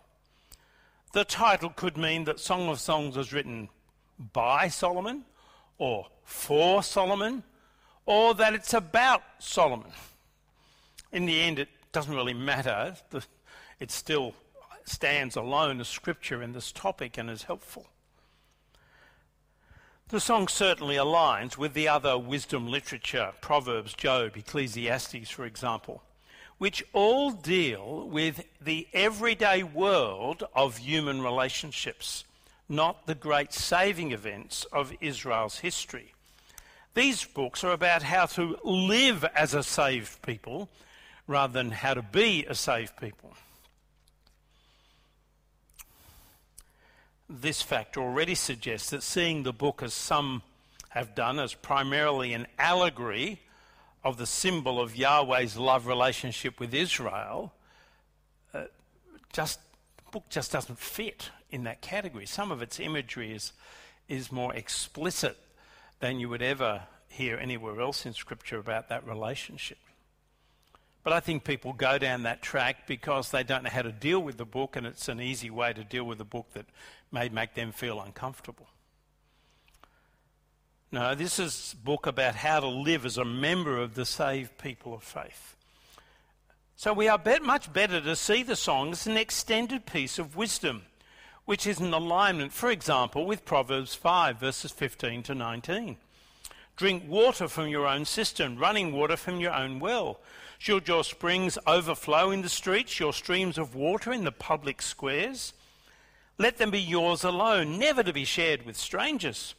The 1.13 1.25
title 1.25 1.71
could 1.71 1.97
mean 1.97 2.25
that 2.25 2.39
Song 2.39 2.69
of 2.69 2.81
Songs 2.81 3.17
was 3.17 3.33
written 3.33 3.71
by 4.33 4.69
Solomon 4.69 5.25
or 5.79 6.09
for 6.23 6.83
Solomon 6.83 7.45
or 8.05 8.35
that 8.35 8.55
it's 8.55 8.75
about 8.75 9.23
Solomon. 9.39 9.93
In 11.11 11.25
the 11.25 11.41
end, 11.41 11.59
it 11.59 11.69
doesn't 11.93 12.15
really 12.15 12.35
matter. 12.35 12.95
It 13.81 13.91
still 13.91 14.35
stands 14.85 15.37
alone 15.37 15.81
as 15.81 15.89
scripture 15.89 16.43
in 16.43 16.53
this 16.53 16.73
topic 16.73 17.17
and 17.17 17.31
is 17.31 17.45
helpful. 17.45 17.87
The 20.09 20.21
song 20.21 20.49
certainly 20.49 20.97
aligns 20.97 21.59
with 21.59 21.75
the 21.75 21.89
other 21.89 22.19
wisdom 22.19 22.67
literature, 22.67 23.33
Proverbs, 23.41 23.95
Job, 23.95 24.37
Ecclesiastes, 24.37 25.31
for 25.31 25.45
example, 25.45 26.03
which 26.59 26.85
all 26.93 27.31
deal 27.31 28.09
with 28.09 28.45
the 28.61 28.87
everyday 28.93 29.63
world 29.63 30.45
of 30.55 30.79
human 30.79 31.23
relationships, 31.23 32.25
not 32.69 33.07
the 33.07 33.15
great 33.15 33.53
saving 33.53 34.13
events 34.13 34.65
of 34.73 34.93
Israel's 35.01 35.59
history. 35.59 36.13
These 36.95 37.25
books 37.25 37.65
are 37.65 37.73
about 37.73 38.03
how 38.03 38.27
to 38.27 38.59
live 38.65 39.25
as 39.25 39.55
a 39.55 39.63
saved 39.63 40.21
people 40.23 40.69
rather 41.27 41.53
than 41.53 41.71
how 41.71 41.95
to 41.95 42.03
be 42.03 42.45
a 42.47 42.55
saved 42.55 42.97
people. 42.97 43.35
this 47.29 47.61
fact 47.61 47.97
already 47.97 48.35
suggests 48.35 48.91
that 48.91 49.03
seeing 49.03 49.43
the 49.43 49.53
book 49.53 49.83
as 49.83 49.93
some 49.93 50.43
have 50.91 51.15
done 51.15 51.39
as 51.39 51.53
primarily 51.53 52.33
an 52.33 52.47
allegory 52.59 53.41
of 54.05 54.17
the 54.17 54.27
symbol 54.27 54.81
of 54.81 54.97
Yahweh's 54.97 55.57
love 55.57 55.87
relationship 55.87 56.61
with 56.61 56.73
Israel, 56.75 57.53
uh, 58.55 58.65
just 59.33 59.61
the 59.97 60.11
book 60.13 60.25
just 60.31 60.53
doesn't 60.53 60.79
fit 60.79 61.31
in 61.51 61.65
that 61.65 61.81
category. 61.81 62.27
Some 62.27 62.51
of 62.51 62.63
its 62.63 62.79
imagery 62.81 63.33
is 63.33 63.53
is 64.09 64.33
more 64.33 64.55
explicit 64.55 65.37
than 66.01 66.19
you 66.19 66.29
would 66.29 66.43
ever 66.43 66.83
hear 67.09 67.37
anywhere 67.37 67.81
else 67.81 68.07
in 68.07 68.15
Scripture 68.15 68.59
about 68.59 68.89
that 68.89 69.07
relationship. 69.07 69.79
But 71.05 71.13
I 71.13 71.21
think 71.21 71.45
people 71.45 71.73
go 71.73 71.99
down 71.99 72.25
that 72.25 72.43
track 72.43 72.87
because 72.87 73.31
they 73.31 73.43
don't 73.43 73.65
know 73.65 73.71
how 73.71 73.83
to 73.83 73.93
deal 73.93 74.21
with 74.21 74.37
the 74.37 74.45
book, 74.45 74.77
and 74.77 74.87
it's 74.87 75.09
an 75.09 75.21
easy 75.21 75.51
way 75.51 75.73
to 75.73 75.85
deal 75.85 76.05
with 76.05 76.21
a 76.21 76.25
book 76.25 76.47
that 76.55 76.67
may 77.11 77.29
make 77.29 77.55
them 77.55 77.73
feel 77.73 78.01
uncomfortable. 78.01 78.67
No, 80.91 81.15
this 81.15 81.39
is 81.39 81.75
a 81.75 81.85
book 81.85 82.07
about 82.07 82.35
how 82.35 82.61
to 82.61 82.67
live 82.67 83.05
as 83.05 83.19
a 83.19 83.25
member 83.25 83.77
of 83.77 83.95
the 83.95 84.07
saved 84.07 84.57
people 84.57 84.95
of 84.95 85.03
faith. 85.03 85.55
So 86.77 86.95
we 86.95 87.09
are 87.09 87.19
bet 87.19 87.43
much 87.43 87.71
better 87.71 88.01
to 88.01 88.17
see 88.17 88.43
the 88.43 88.57
song 88.57 88.93
as 88.93 89.07
an 89.07 89.19
extended 89.19 89.85
piece 89.85 90.19
of 90.19 90.35
wisdom, 90.35 90.87
which 91.45 91.67
is 91.67 91.79
in 91.79 91.93
alignment, 91.93 92.55
for 92.55 92.71
example, 92.71 93.27
with 93.27 93.45
Proverbs 93.45 93.95
5, 93.95 94.41
verses 94.41 94.71
15 94.71 95.25
to 95.25 95.35
19. 95.35 95.99
Drink 96.77 97.03
water 97.07 97.49
from 97.49 97.69
your 97.69 97.87
own 97.87 98.07
cistern, 98.07 98.57
running 98.57 98.93
water 98.93 99.19
from 99.19 99.41
your 99.41 99.53
own 99.53 99.81
well. 99.81 100.21
Should 100.57 100.89
your 100.89 101.05
springs 101.05 101.59
overflow 101.67 102.31
in 102.31 102.41
the 102.41 102.49
streets, 102.49 102.99
your 102.99 103.13
streams 103.13 103.59
of 103.59 103.75
water 103.75 104.11
in 104.11 104.25
the 104.25 104.33
public 104.33 104.81
squares? 104.81 105.53
Let 106.39 106.57
them 106.57 106.71
be 106.71 106.81
yours 106.81 107.25
alone, 107.25 107.79
never 107.79 108.03
to 108.03 108.13
be 108.15 108.25
shared 108.25 108.65
with 108.65 108.77
strangers. 108.79 109.55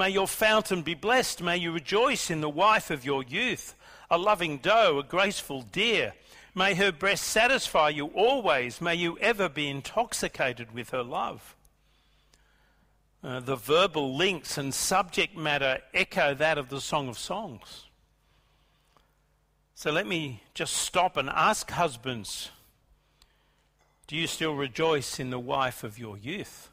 May 0.00 0.08
your 0.08 0.28
fountain 0.28 0.80
be 0.80 0.94
blessed. 0.94 1.42
May 1.42 1.58
you 1.58 1.72
rejoice 1.72 2.30
in 2.30 2.40
the 2.40 2.48
wife 2.48 2.90
of 2.90 3.04
your 3.04 3.22
youth, 3.22 3.74
a 4.10 4.16
loving 4.16 4.56
doe, 4.56 4.98
a 4.98 5.02
graceful 5.02 5.60
deer. 5.60 6.14
May 6.54 6.72
her 6.72 6.90
breast 6.90 7.24
satisfy 7.24 7.90
you 7.90 8.06
always. 8.06 8.80
May 8.80 8.94
you 8.94 9.18
ever 9.18 9.46
be 9.50 9.68
intoxicated 9.68 10.72
with 10.72 10.88
her 10.88 11.02
love. 11.02 11.54
Uh, 13.22 13.40
the 13.40 13.56
verbal 13.56 14.16
links 14.16 14.56
and 14.56 14.72
subject 14.72 15.36
matter 15.36 15.80
echo 15.92 16.32
that 16.32 16.56
of 16.56 16.70
the 16.70 16.80
Song 16.80 17.06
of 17.10 17.18
Songs. 17.18 17.84
So 19.74 19.92
let 19.92 20.06
me 20.06 20.42
just 20.54 20.76
stop 20.78 21.18
and 21.18 21.28
ask 21.28 21.70
husbands 21.70 22.48
do 24.06 24.16
you 24.16 24.26
still 24.26 24.54
rejoice 24.54 25.20
in 25.20 25.28
the 25.28 25.38
wife 25.38 25.84
of 25.84 25.98
your 25.98 26.16
youth? 26.16 26.69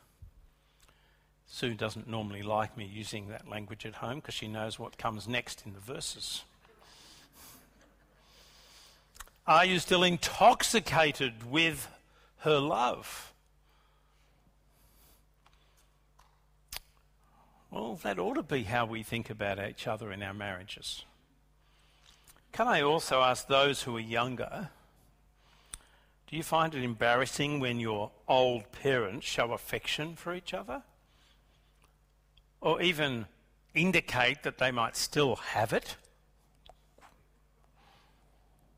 Sue 1.58 1.74
doesn't 1.74 2.08
normally 2.08 2.44
like 2.44 2.78
me 2.78 2.86
using 2.86 3.30
that 3.30 3.50
language 3.50 3.84
at 3.84 3.96
home 3.96 4.18
because 4.18 4.36
she 4.36 4.48
knows 4.48 4.78
what 4.78 5.00
comes 5.00 5.28
next 5.28 5.64
in 5.66 5.74
the 5.74 5.80
verses. 5.80 6.44
Are 9.48 9.66
you 9.66 9.80
still 9.80 10.04
intoxicated 10.04 11.50
with 11.50 11.88
her 12.42 12.60
love? 12.60 13.34
Well, 17.72 17.96
that 18.04 18.20
ought 18.20 18.36
to 18.36 18.44
be 18.44 18.62
how 18.62 18.86
we 18.86 19.02
think 19.02 19.32
about 19.32 19.60
each 19.60 19.88
other 19.88 20.12
in 20.12 20.22
our 20.22 20.36
marriages. 20.36 21.06
Can 22.52 22.68
I 22.68 22.82
also 22.82 23.24
ask 23.24 23.48
those 23.48 23.82
who 23.82 23.98
are 23.98 24.00
younger 24.00 24.70
do 26.30 26.36
you 26.36 26.44
find 26.44 26.76
it 26.76 26.84
embarrassing 26.84 27.60
when 27.60 27.80
your 27.80 28.12
old 28.28 28.72
parents 28.74 29.26
show 29.26 29.54
affection 29.54 30.16
for 30.16 30.36
each 30.36 30.54
other? 30.54 30.84
Or 32.62 32.82
even 32.82 33.28
indicate 33.74 34.44
that 34.44 34.58
they 34.58 34.72
might 34.72 34.96
still 34.96 35.36
have 35.36 35.74
it? 35.74 35.96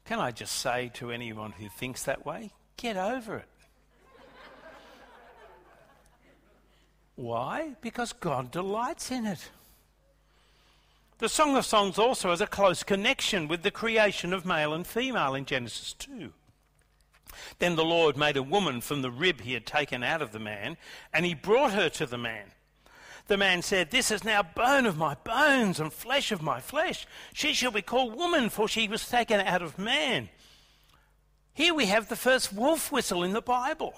Can 0.05 0.19
I 0.19 0.31
just 0.31 0.55
say 0.55 0.89
to 0.95 1.11
anyone 1.11 1.51
who 1.51 1.69
thinks 1.69 2.03
that 2.03 2.25
way, 2.25 2.51
get 2.77 2.97
over 2.97 3.37
it? 3.37 3.49
Why? 7.15 7.75
Because 7.81 8.13
God 8.13 8.49
delights 8.49 9.11
in 9.11 9.25
it. 9.25 9.49
The 11.19 11.27
Song 11.27 11.57
of 11.57 11.65
Songs 11.65 11.99
also 11.99 12.29
has 12.29 12.39
a 12.39 12.47
close 12.47 12.81
connection 12.81 13.49
with 13.49 13.61
the 13.61 13.71
creation 13.71 14.31
of 14.31 14.45
male 14.45 14.73
and 14.73 14.87
female 14.87 15.35
in 15.35 15.43
Genesis 15.43 15.91
2. 15.93 16.31
Then 17.59 17.75
the 17.75 17.83
Lord 17.83 18.15
made 18.15 18.37
a 18.37 18.41
woman 18.41 18.79
from 18.79 19.01
the 19.01 19.11
rib 19.11 19.41
he 19.41 19.51
had 19.51 19.65
taken 19.65 20.01
out 20.01 20.21
of 20.21 20.31
the 20.31 20.39
man, 20.39 20.77
and 21.13 21.25
he 21.25 21.33
brought 21.33 21.73
her 21.73 21.89
to 21.89 22.05
the 22.05 22.17
man. 22.17 22.51
The 23.29 23.37
man 23.37 23.61
said, 23.61 23.91
This 23.91 24.09
is 24.09 24.23
now 24.23 24.41
bone 24.41 24.87
of 24.87 24.97
my 24.97 25.13
bones 25.13 25.79
and 25.79 25.93
flesh 25.93 26.31
of 26.31 26.41
my 26.41 26.59
flesh. 26.59 27.05
She 27.31 27.53
shall 27.53 27.69
be 27.69 27.83
called 27.83 28.15
woman, 28.15 28.49
for 28.49 28.67
she 28.67 28.87
was 28.87 29.07
taken 29.07 29.39
out 29.39 29.61
of 29.61 29.77
man. 29.77 30.29
Here 31.53 31.75
we 31.75 31.85
have 31.85 32.09
the 32.09 32.15
first 32.15 32.51
wolf 32.51 32.91
whistle 32.91 33.23
in 33.23 33.33
the 33.33 33.41
Bible. 33.41 33.93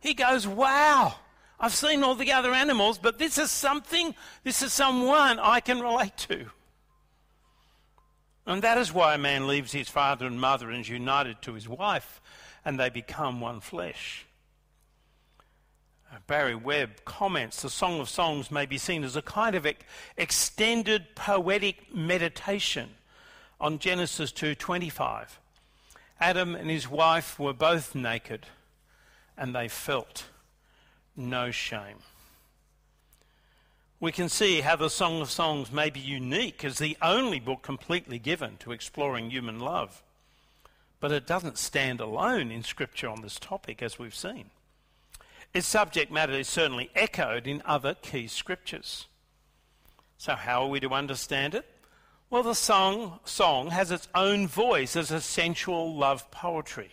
He 0.00 0.12
goes, 0.12 0.46
Wow, 0.46 1.14
I've 1.58 1.74
seen 1.74 2.04
all 2.04 2.14
the 2.14 2.32
other 2.32 2.52
animals, 2.52 2.98
but 2.98 3.18
this 3.18 3.38
is 3.38 3.50
something, 3.50 4.14
this 4.44 4.60
is 4.60 4.74
someone 4.74 5.38
I 5.38 5.60
can 5.60 5.80
relate 5.80 6.18
to. 6.28 6.50
And 8.44 8.60
that 8.60 8.76
is 8.76 8.92
why 8.92 9.14
a 9.14 9.18
man 9.18 9.48
leaves 9.48 9.72
his 9.72 9.88
father 9.88 10.26
and 10.26 10.38
mother 10.38 10.70
and 10.70 10.82
is 10.82 10.88
united 10.90 11.40
to 11.42 11.54
his 11.54 11.66
wife, 11.66 12.20
and 12.62 12.78
they 12.78 12.90
become 12.90 13.40
one 13.40 13.60
flesh. 13.60 14.26
Barry 16.26 16.54
Webb 16.54 17.04
comments 17.04 17.62
the 17.62 17.70
Song 17.70 18.00
of 18.00 18.08
Songs 18.08 18.50
may 18.50 18.66
be 18.66 18.78
seen 18.78 19.04
as 19.04 19.16
a 19.16 19.22
kind 19.22 19.54
of 19.54 19.66
extended 20.16 21.14
poetic 21.14 21.94
meditation 21.94 22.90
on 23.60 23.78
Genesis 23.78 24.32
2:25. 24.32 25.38
Adam 26.20 26.54
and 26.54 26.70
his 26.70 26.88
wife 26.88 27.38
were 27.38 27.52
both 27.52 27.94
naked 27.94 28.46
and 29.36 29.54
they 29.54 29.68
felt 29.68 30.26
no 31.16 31.50
shame 31.50 31.98
we 34.00 34.12
can 34.12 34.28
see 34.28 34.60
how 34.60 34.76
the 34.76 34.90
Song 34.90 35.20
of 35.20 35.30
Songs 35.30 35.72
may 35.72 35.90
be 35.90 36.00
unique 36.00 36.64
as 36.64 36.78
the 36.78 36.96
only 37.02 37.40
book 37.40 37.62
completely 37.62 38.18
given 38.18 38.56
to 38.58 38.70
exploring 38.70 39.30
human 39.30 39.58
love. 39.58 40.02
But 41.00 41.10
it 41.10 41.26
doesn't 41.26 41.58
stand 41.58 42.00
alone 42.00 42.52
in 42.52 42.62
Scripture 42.62 43.08
on 43.08 43.22
this 43.22 43.38
topic, 43.38 43.82
as 43.82 43.98
we've 43.98 44.14
seen. 44.14 44.50
Its 45.54 45.66
subject 45.66 46.12
matter 46.12 46.32
is 46.32 46.48
certainly 46.48 46.90
echoed 46.94 47.46
in 47.46 47.62
other 47.64 47.94
key 47.94 48.26
Scriptures. 48.26 49.06
So, 50.18 50.34
how 50.34 50.62
are 50.62 50.68
we 50.68 50.80
to 50.80 50.90
understand 50.90 51.54
it? 51.54 51.64
Well, 52.30 52.42
the 52.42 52.54
song, 52.54 53.20
song 53.24 53.70
has 53.70 53.90
its 53.90 54.08
own 54.14 54.46
voice 54.46 54.96
as 54.96 55.10
a 55.10 55.20
sensual 55.20 55.96
love 55.96 56.30
poetry, 56.30 56.90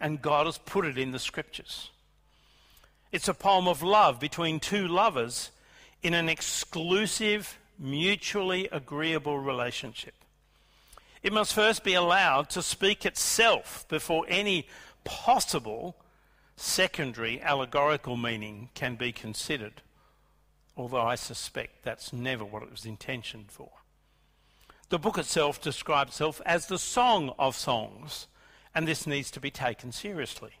and 0.00 0.22
God 0.22 0.46
has 0.46 0.58
put 0.58 0.84
it 0.84 0.96
in 0.96 1.10
the 1.10 1.18
Scriptures. 1.18 1.90
It's 3.10 3.28
a 3.28 3.34
poem 3.34 3.66
of 3.66 3.82
love 3.82 4.20
between 4.20 4.60
two 4.60 4.86
lovers 4.86 5.50
in 6.02 6.14
an 6.14 6.28
exclusive, 6.28 7.58
mutually 7.78 8.68
agreeable 8.70 9.38
relationship. 9.38 10.14
It 11.22 11.32
must 11.32 11.54
first 11.54 11.82
be 11.82 11.94
allowed 11.94 12.50
to 12.50 12.62
speak 12.62 13.06
itself 13.06 13.86
before 13.88 14.26
any 14.28 14.68
possible 15.04 15.96
secondary 16.56 17.40
allegorical 17.40 18.16
meaning 18.16 18.70
can 18.74 18.96
be 18.96 19.12
considered, 19.12 19.82
although 20.76 21.02
I 21.02 21.14
suspect 21.14 21.82
that's 21.82 22.12
never 22.12 22.44
what 22.44 22.62
it 22.62 22.70
was 22.70 22.84
intentioned 22.84 23.50
for. 23.50 23.70
The 24.90 24.98
book 24.98 25.18
itself 25.18 25.60
describes 25.60 26.12
itself 26.12 26.40
as 26.46 26.66
the 26.66 26.78
Song 26.78 27.34
of 27.38 27.56
Songs, 27.56 28.28
and 28.74 28.86
this 28.86 29.06
needs 29.06 29.30
to 29.32 29.40
be 29.40 29.50
taken 29.50 29.92
seriously. 29.92 30.52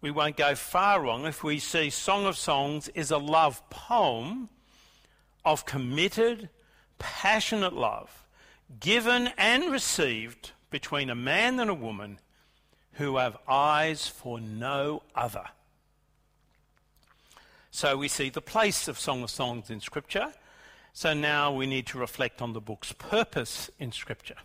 We 0.00 0.10
won't 0.10 0.36
go 0.36 0.54
far 0.54 1.02
wrong 1.02 1.26
if 1.26 1.42
we 1.42 1.58
see 1.58 1.90
Song 1.90 2.26
of 2.26 2.36
Songs 2.36 2.88
is 2.88 3.10
a 3.10 3.18
love 3.18 3.68
poem 3.70 4.48
of 5.44 5.64
committed, 5.64 6.48
passionate 6.98 7.72
love, 7.72 8.26
given 8.80 9.30
and 9.38 9.70
received 9.70 10.52
between 10.70 11.10
a 11.10 11.14
man 11.14 11.58
and 11.60 11.70
a 11.70 11.74
woman 11.74 12.20
who 12.96 13.16
have 13.16 13.36
eyes 13.48 14.06
for 14.06 14.40
no 14.40 15.02
other. 15.14 15.44
So 17.70 17.96
we 17.96 18.08
see 18.08 18.30
the 18.30 18.40
place 18.40 18.88
of 18.88 18.98
Song 18.98 19.22
of 19.22 19.30
Songs 19.30 19.70
in 19.70 19.80
Scripture. 19.80 20.32
So 20.92 21.12
now 21.12 21.52
we 21.52 21.66
need 21.66 21.86
to 21.88 21.98
reflect 21.98 22.40
on 22.40 22.54
the 22.54 22.60
book's 22.60 22.92
purpose 22.92 23.70
in 23.78 23.92
Scripture. 23.92 24.36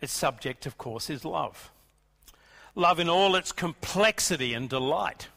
Its 0.00 0.12
subject, 0.12 0.66
of 0.66 0.78
course, 0.78 1.10
is 1.10 1.24
love 1.24 1.70
love 2.76 3.00
in 3.00 3.08
all 3.08 3.34
its 3.34 3.50
complexity 3.50 4.54
and 4.54 4.68
delight. 4.68 5.28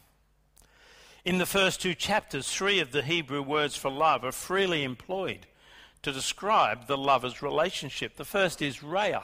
In 1.25 1.38
the 1.38 1.45
first 1.45 1.81
two 1.81 1.95
chapters, 1.95 2.51
three 2.51 2.79
of 2.79 2.91
the 2.91 3.01
Hebrew 3.01 3.41
words 3.41 3.75
for 3.75 3.89
love 3.89 4.23
are 4.23 4.31
freely 4.31 4.83
employed 4.83 5.47
to 6.01 6.12
describe 6.12 6.88
the 6.88 6.97
lover's 6.97 7.41
relationship. 7.41 8.17
The 8.17 8.25
first 8.25 8.62
is 8.62 8.79
Raya, 8.79 9.23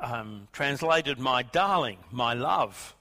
um, 0.00 0.48
translated 0.52 1.18
my 1.18 1.42
darling, 1.42 1.98
my 2.10 2.34
love. 2.34 2.94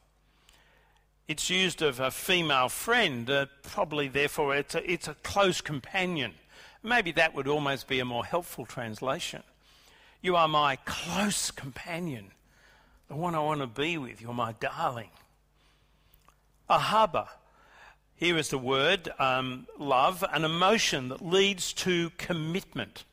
It's 1.27 1.49
used 1.49 1.81
of 1.81 1.99
a 1.99 2.11
female 2.11 2.69
friend, 2.69 3.29
uh, 3.29 3.47
probably 3.63 4.07
therefore 4.07 4.55
it's 4.55 4.75
a, 4.75 4.91
it's 4.91 5.07
a 5.07 5.15
close 5.15 5.61
companion. 5.61 6.33
Maybe 6.83 7.11
that 7.13 7.33
would 7.33 7.47
almost 7.47 7.87
be 7.87 7.99
a 7.99 8.05
more 8.05 8.25
helpful 8.25 8.65
translation. 8.65 9.43
You 10.21 10.35
are 10.35 10.47
my 10.47 10.77
close 10.85 11.51
companion 11.51 12.31
the 13.07 13.15
one 13.15 13.35
I 13.35 13.39
want 13.39 13.61
to 13.61 13.67
be 13.67 13.97
with. 13.97 14.21
You're 14.21 14.33
my 14.33 14.53
darling. 14.53 15.09
Ahaba. 16.69 17.27
Here 18.15 18.37
is 18.37 18.49
the 18.49 18.57
word 18.57 19.09
um, 19.19 19.67
love, 19.77 20.23
an 20.31 20.45
emotion 20.45 21.09
that 21.09 21.23
leads 21.23 21.73
to 21.73 22.11
commitment. 22.11 23.03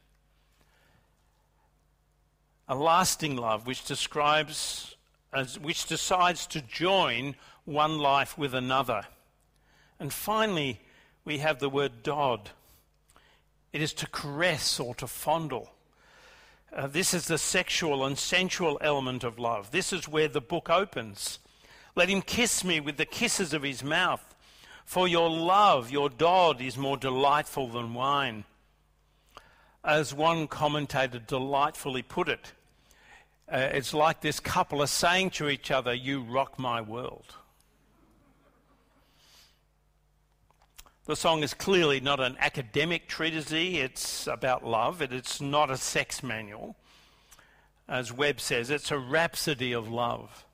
A 2.72 2.74
lasting 2.74 3.36
love 3.36 3.66
which 3.66 3.84
describes, 3.84 4.96
as, 5.30 5.60
which 5.60 5.84
decides 5.84 6.46
to 6.46 6.62
join 6.62 7.36
one 7.66 7.98
life 7.98 8.38
with 8.38 8.54
another. 8.54 9.02
And 10.00 10.10
finally, 10.10 10.80
we 11.22 11.36
have 11.36 11.58
the 11.58 11.68
word 11.68 12.02
dod. 12.02 12.48
It 13.74 13.82
is 13.82 13.92
to 13.92 14.06
caress 14.06 14.80
or 14.80 14.94
to 14.94 15.06
fondle. 15.06 15.70
Uh, 16.74 16.86
this 16.86 17.12
is 17.12 17.26
the 17.26 17.36
sexual 17.36 18.06
and 18.06 18.16
sensual 18.16 18.78
element 18.80 19.22
of 19.22 19.38
love. 19.38 19.70
This 19.70 19.92
is 19.92 20.08
where 20.08 20.28
the 20.28 20.40
book 20.40 20.70
opens. 20.70 21.40
Let 21.94 22.08
him 22.08 22.22
kiss 22.22 22.64
me 22.64 22.80
with 22.80 22.96
the 22.96 23.04
kisses 23.04 23.52
of 23.52 23.64
his 23.64 23.84
mouth, 23.84 24.34
for 24.86 25.06
your 25.06 25.28
love, 25.28 25.90
your 25.90 26.08
dod, 26.08 26.62
is 26.62 26.78
more 26.78 26.96
delightful 26.96 27.68
than 27.68 27.92
wine. 27.92 28.44
As 29.84 30.14
one 30.14 30.48
commentator 30.48 31.18
delightfully 31.18 32.00
put 32.00 32.30
it, 32.30 32.52
uh, 33.52 33.68
it's 33.74 33.92
like 33.92 34.22
this 34.22 34.40
couple 34.40 34.82
are 34.82 34.86
saying 34.86 35.28
to 35.30 35.50
each 35.50 35.70
other, 35.70 35.92
You 35.92 36.22
rock 36.22 36.58
my 36.58 36.80
world. 36.80 37.34
The 41.04 41.16
song 41.16 41.42
is 41.42 41.52
clearly 41.52 42.00
not 42.00 42.18
an 42.18 42.36
academic 42.38 43.08
treatise, 43.08 43.52
it's 43.52 44.26
about 44.26 44.64
love, 44.64 45.02
it's 45.02 45.40
not 45.40 45.70
a 45.70 45.76
sex 45.76 46.22
manual. 46.22 46.76
As 47.86 48.10
Webb 48.10 48.40
says, 48.40 48.70
it's 48.70 48.90
a 48.90 48.98
rhapsody 48.98 49.72
of 49.72 49.90
love, 49.90 50.46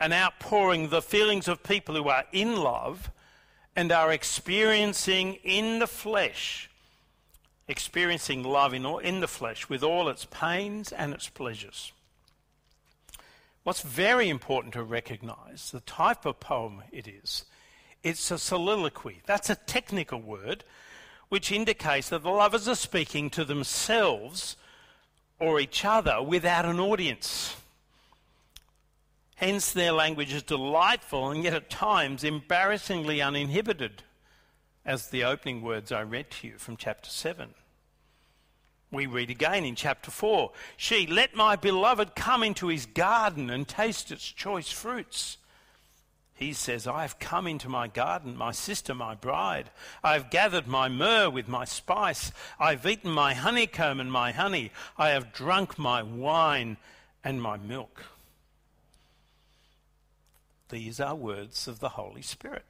an 0.00 0.12
outpouring 0.12 0.88
the 0.88 1.02
feelings 1.02 1.46
of 1.46 1.62
people 1.62 1.94
who 1.94 2.08
are 2.08 2.24
in 2.32 2.56
love 2.56 3.12
and 3.76 3.92
are 3.92 4.10
experiencing 4.10 5.34
in 5.44 5.78
the 5.78 5.86
flesh, 5.86 6.68
experiencing 7.68 8.42
love 8.42 8.74
in, 8.74 8.84
all, 8.84 8.98
in 8.98 9.20
the 9.20 9.28
flesh 9.28 9.68
with 9.68 9.84
all 9.84 10.08
its 10.08 10.24
pains 10.24 10.90
and 10.90 11.14
its 11.14 11.28
pleasures. 11.28 11.92
What's 13.64 13.82
very 13.82 14.28
important 14.28 14.74
to 14.74 14.82
recognize, 14.82 15.70
the 15.70 15.80
type 15.80 16.26
of 16.26 16.40
poem 16.40 16.82
it 16.90 17.06
is, 17.06 17.44
It's 18.02 18.30
a 18.32 18.38
soliloquy. 18.38 19.22
That's 19.26 19.48
a 19.48 19.54
technical 19.54 20.20
word 20.20 20.64
which 21.28 21.52
indicates 21.52 22.08
that 22.10 22.22
the 22.22 22.30
lovers 22.30 22.68
are 22.68 22.74
speaking 22.74 23.30
to 23.30 23.44
themselves 23.44 24.56
or 25.38 25.60
each 25.60 25.84
other 25.84 26.20
without 26.22 26.64
an 26.64 26.78
audience. 26.78 27.56
Hence, 29.36 29.72
their 29.72 29.92
language 29.92 30.32
is 30.32 30.42
delightful 30.42 31.30
and 31.30 31.42
yet 31.42 31.54
at 31.54 31.70
times 31.70 32.22
embarrassingly 32.22 33.22
uninhibited, 33.22 34.02
as 34.84 35.08
the 35.08 35.24
opening 35.24 35.62
words 35.62 35.90
I 35.90 36.02
read 36.02 36.30
to 36.32 36.48
you 36.48 36.58
from 36.58 36.76
chapter 36.76 37.08
7. 37.08 37.54
We 38.92 39.06
read 39.06 39.30
again 39.30 39.64
in 39.64 39.74
chapter 39.74 40.10
4 40.10 40.52
She, 40.76 41.06
let 41.06 41.34
my 41.34 41.56
beloved 41.56 42.14
come 42.14 42.42
into 42.42 42.68
his 42.68 42.84
garden 42.86 43.48
and 43.48 43.66
taste 43.66 44.12
its 44.12 44.30
choice 44.30 44.70
fruits. 44.70 45.38
He 46.34 46.52
says, 46.52 46.86
I 46.86 47.02
have 47.02 47.18
come 47.18 47.46
into 47.46 47.68
my 47.68 47.88
garden, 47.88 48.36
my 48.36 48.52
sister, 48.52 48.94
my 48.94 49.14
bride. 49.14 49.70
I 50.02 50.14
have 50.14 50.30
gathered 50.30 50.66
my 50.66 50.88
myrrh 50.88 51.30
with 51.30 51.48
my 51.48 51.64
spice. 51.64 52.32
I 52.58 52.70
have 52.70 52.84
eaten 52.84 53.10
my 53.10 53.32
honeycomb 53.32 54.00
and 54.00 54.10
my 54.10 54.32
honey. 54.32 54.72
I 54.98 55.10
have 55.10 55.32
drunk 55.32 55.78
my 55.78 56.02
wine 56.02 56.76
and 57.22 57.40
my 57.40 57.56
milk. 57.56 58.02
These 60.68 61.00
are 61.00 61.14
words 61.14 61.68
of 61.68 61.80
the 61.80 61.90
Holy 61.90 62.22
Spirit. 62.22 62.64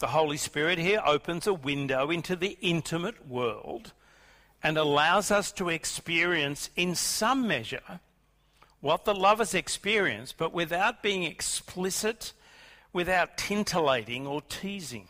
The 0.00 0.08
Holy 0.08 0.38
Spirit 0.38 0.78
here 0.78 1.02
opens 1.04 1.46
a 1.46 1.52
window 1.52 2.10
into 2.10 2.34
the 2.34 2.56
intimate 2.62 3.28
world 3.28 3.92
and 4.62 4.78
allows 4.78 5.30
us 5.30 5.52
to 5.52 5.68
experience, 5.68 6.70
in 6.74 6.94
some 6.94 7.46
measure, 7.46 8.00
what 8.80 9.04
the 9.04 9.14
lovers 9.14 9.52
experience, 9.52 10.32
but 10.32 10.54
without 10.54 11.02
being 11.02 11.24
explicit, 11.24 12.32
without 12.94 13.36
tintillating 13.36 14.26
or 14.26 14.40
teasing. 14.40 15.08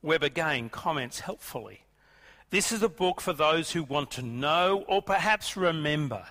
Webb 0.00 0.22
again 0.22 0.70
comments 0.70 1.20
helpfully. 1.20 1.82
This 2.48 2.72
is 2.72 2.82
a 2.82 2.88
book 2.88 3.20
for 3.20 3.34
those 3.34 3.72
who 3.72 3.82
want 3.82 4.10
to 4.12 4.22
know 4.22 4.82
or 4.88 5.02
perhaps 5.02 5.58
remember 5.58 6.24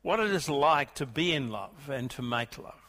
what 0.00 0.20
it 0.20 0.30
is 0.30 0.48
like 0.48 0.94
to 0.94 1.04
be 1.04 1.34
in 1.34 1.50
love 1.50 1.90
and 1.90 2.10
to 2.12 2.22
make 2.22 2.56
love. 2.56 2.79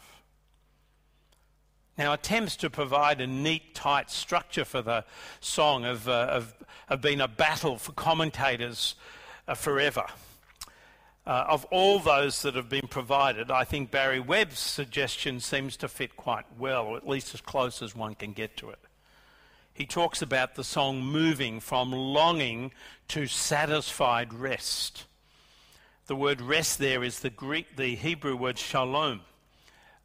Now, 1.97 2.13
attempts 2.13 2.55
to 2.57 2.69
provide 2.69 3.21
a 3.21 3.27
neat, 3.27 3.75
tight 3.75 4.09
structure 4.09 4.65
for 4.65 4.81
the 4.81 5.03
song 5.39 5.83
have, 5.83 6.07
uh, 6.07 6.33
have, 6.33 6.55
have 6.87 7.01
been 7.01 7.21
a 7.21 7.27
battle 7.27 7.77
for 7.77 7.91
commentators 7.91 8.95
uh, 9.47 9.55
forever. 9.55 10.05
Uh, 11.25 11.45
of 11.49 11.65
all 11.65 11.99
those 11.99 12.41
that 12.41 12.55
have 12.55 12.69
been 12.69 12.87
provided, 12.87 13.51
I 13.51 13.63
think 13.63 13.91
Barry 13.91 14.19
Webb's 14.19 14.57
suggestion 14.57 15.39
seems 15.39 15.77
to 15.77 15.87
fit 15.87 16.15
quite 16.15 16.45
well, 16.57 16.85
or 16.87 16.97
at 16.97 17.07
least 17.07 17.35
as 17.35 17.41
close 17.41 17.81
as 17.81 17.95
one 17.95 18.15
can 18.15 18.33
get 18.33 18.57
to 18.57 18.69
it. 18.69 18.79
He 19.73 19.85
talks 19.85 20.21
about 20.21 20.55
the 20.55 20.63
song 20.63 21.01
moving 21.01 21.59
from 21.59 21.91
longing 21.91 22.71
to 23.09 23.27
satisfied 23.27 24.33
rest. 24.33 25.05
The 26.07 26.15
word 26.15 26.41
rest 26.41 26.79
there 26.79 27.03
is 27.03 27.19
the 27.19 27.29
Greek, 27.29 27.75
the 27.75 27.95
Hebrew 27.95 28.35
word 28.35 28.57
shalom. 28.57 29.21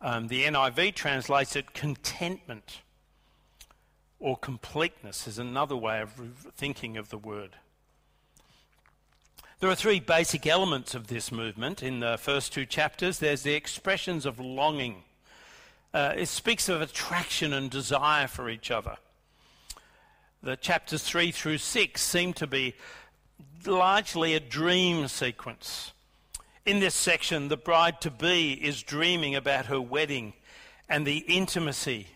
Um, 0.01 0.29
the 0.29 0.45
NIV 0.45 0.95
translates 0.95 1.57
it 1.57 1.73
contentment 1.73 2.81
or 4.19 4.37
completeness 4.37 5.27
is 5.27 5.39
another 5.39 5.77
way 5.77 6.01
of 6.01 6.13
thinking 6.57 6.97
of 6.97 7.11
the 7.11 7.19
word. 7.19 7.57
There 9.61 9.71
are 9.71 9.75
three 9.75 10.01
basic 10.01 10.47
elements 10.47 10.95
of 10.95 11.07
this 11.07 11.33
movement 11.33 11.83
in 11.83 12.01
the 12.01 12.19
first 12.19 12.53
two 12.53 12.67
chapters. 12.67 13.19
There's 13.19 13.43
the 13.43 13.55
expressions 13.55 14.27
of 14.27 14.39
longing. 14.39 15.05
Uh, 15.95 16.13
it 16.17 16.27
speaks 16.27 16.69
of 16.69 16.83
attraction 16.83 17.53
and 17.55 17.71
desire 17.71 18.27
for 18.27 18.51
each 18.51 18.71
other. 18.71 18.97
The 20.43 20.57
chapters 20.57 21.03
3 21.03 21.33
through 21.33 21.59
6 21.59 22.01
seem 22.01 22.33
to 22.35 22.47
be 22.47 22.75
largely 23.65 24.35
a 24.35 24.41
dream 24.41 25.09
sequence. 25.09 25.93
In 26.67 26.81
this 26.81 26.97
section, 26.97 27.47
the 27.47 27.57
bride 27.57 28.01
to 28.01 28.11
be 28.11 28.55
is 28.55 28.83
dreaming 28.83 29.37
about 29.37 29.67
her 29.67 29.81
wedding 29.81 30.33
and 30.89 31.07
the 31.07 31.19
intimacy, 31.19 32.09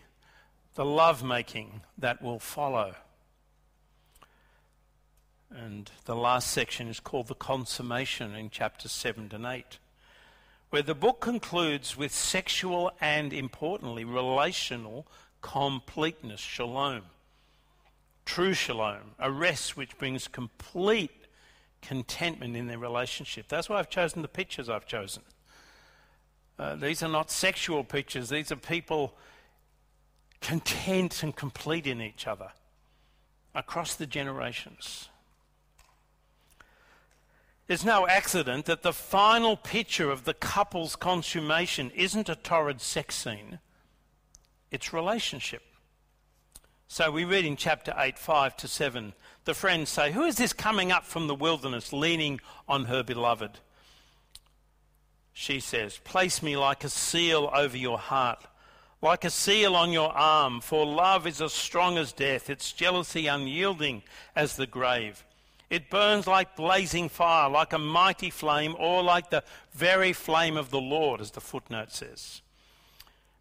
the 0.75 0.83
lovemaking 0.83 1.83
that 1.97 2.21
will 2.21 2.37
follow. 2.37 2.95
And 5.49 5.89
the 6.03 6.17
last 6.17 6.51
section 6.51 6.89
is 6.89 6.99
called 6.99 7.27
the 7.27 7.33
consummation 7.33 8.35
in 8.35 8.49
chapters 8.49 8.91
7 8.91 9.29
and 9.31 9.45
8, 9.45 9.79
where 10.69 10.81
the 10.81 10.95
book 10.95 11.21
concludes 11.21 11.95
with 11.95 12.13
sexual 12.13 12.91
and, 12.99 13.31
importantly, 13.31 14.03
relational 14.03 15.07
completeness, 15.39 16.41
shalom. 16.41 17.03
True 18.25 18.53
shalom, 18.53 19.15
a 19.17 19.31
rest 19.31 19.77
which 19.77 19.97
brings 19.97 20.27
complete 20.27 21.20
contentment 21.81 22.55
in 22.55 22.67
their 22.67 22.79
relationship. 22.79 23.47
That's 23.47 23.69
why 23.69 23.79
I've 23.79 23.89
chosen 23.89 24.21
the 24.21 24.27
pictures 24.27 24.69
I've 24.69 24.85
chosen. 24.85 25.23
Uh, 26.59 26.75
these 26.75 27.01
are 27.01 27.09
not 27.09 27.31
sexual 27.31 27.83
pictures, 27.83 28.29
these 28.29 28.51
are 28.51 28.55
people 28.55 29.15
content 30.41 31.23
and 31.23 31.35
complete 31.35 31.87
in 31.87 32.01
each 32.01 32.27
other 32.27 32.51
across 33.55 33.95
the 33.95 34.05
generations. 34.05 35.09
It's 37.67 37.85
no 37.85 38.05
accident 38.05 38.65
that 38.65 38.81
the 38.81 38.91
final 38.91 39.55
picture 39.55 40.11
of 40.11 40.25
the 40.25 40.33
couple's 40.33 40.95
consummation 40.95 41.89
isn't 41.91 42.27
a 42.27 42.35
torrid 42.35 42.81
sex 42.81 43.15
scene, 43.15 43.59
it's 44.71 44.91
relationship. 44.93 45.63
So 46.93 47.09
we 47.09 47.23
read 47.23 47.45
in 47.45 47.55
chapter 47.55 47.93
8, 47.97 48.19
5 48.19 48.57
to 48.57 48.67
7, 48.67 49.13
the 49.45 49.53
friends 49.53 49.89
say, 49.89 50.11
Who 50.11 50.23
is 50.23 50.35
this 50.35 50.51
coming 50.51 50.91
up 50.91 51.05
from 51.05 51.27
the 51.27 51.33
wilderness, 51.33 51.93
leaning 51.93 52.41
on 52.67 52.83
her 52.83 53.01
beloved? 53.01 53.59
She 55.31 55.61
says, 55.61 55.99
Place 56.03 56.43
me 56.43 56.57
like 56.57 56.83
a 56.83 56.89
seal 56.89 57.49
over 57.55 57.77
your 57.77 57.97
heart, 57.97 58.43
like 59.01 59.23
a 59.23 59.29
seal 59.29 59.73
on 59.73 59.93
your 59.93 60.11
arm, 60.11 60.59
for 60.59 60.85
love 60.85 61.25
is 61.25 61.41
as 61.41 61.53
strong 61.53 61.97
as 61.97 62.11
death, 62.11 62.49
its 62.49 62.73
jealousy 62.73 63.25
unyielding 63.25 64.03
as 64.35 64.57
the 64.57 64.67
grave. 64.67 65.23
It 65.69 65.89
burns 65.89 66.27
like 66.27 66.57
blazing 66.57 67.07
fire, 67.07 67.49
like 67.49 67.71
a 67.71 67.79
mighty 67.79 68.29
flame, 68.29 68.75
or 68.77 69.01
like 69.01 69.29
the 69.29 69.45
very 69.71 70.11
flame 70.11 70.57
of 70.57 70.71
the 70.71 70.81
Lord, 70.81 71.21
as 71.21 71.31
the 71.31 71.39
footnote 71.39 71.93
says. 71.93 72.41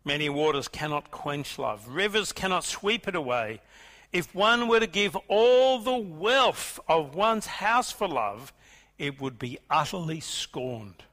Many 0.04 0.28
waters 0.28 0.68
cannot 0.68 1.10
quench 1.10 1.58
love, 1.58 1.88
rivers 1.88 2.32
cannot 2.32 2.64
sweep 2.64 3.06
it 3.06 3.14
away. 3.14 3.60
If 4.12 4.34
one 4.34 4.66
were 4.66 4.80
to 4.80 4.86
give 4.86 5.16
all 5.28 5.78
the 5.78 5.96
wealth 5.96 6.80
of 6.88 7.14
one's 7.14 7.46
house 7.46 7.92
for 7.92 8.08
love, 8.08 8.52
it 8.98 9.20
would 9.20 9.38
be 9.38 9.58
utterly 9.70 10.20
scorned. 10.20 11.04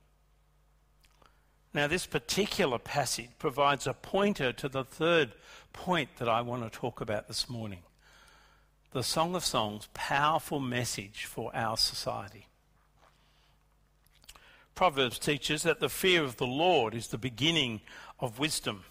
Now, 1.74 1.88
this 1.88 2.08
particular 2.08 2.80
passage 2.80 3.30
provides 3.38 3.86
a 3.86 3.94
pointer 3.94 4.52
to 4.54 4.68
the 4.68 4.84
third 4.84 5.34
point 5.74 6.10
that 6.18 6.28
I 6.28 6.42
want 6.42 6.64
to 6.64 6.76
talk 6.76 7.02
about 7.02 7.28
this 7.28 7.50
morning 7.50 7.84
the 8.94 9.04
Song 9.04 9.36
of 9.36 9.46
Songs' 9.46 9.90
powerful 9.94 10.60
message 10.60 11.26
for 11.26 11.56
our 11.56 11.78
society. 11.78 12.48
Proverbs 14.74 15.20
teaches 15.20 15.64
that 15.64 15.80
the 15.80 15.90
fear 15.90 16.24
of 16.24 16.38
the 16.38 16.48
Lord 16.48 16.96
is 16.96 17.08
the 17.08 17.18
beginning 17.18 17.82
of 18.20 18.40
wisdom. 18.40 18.84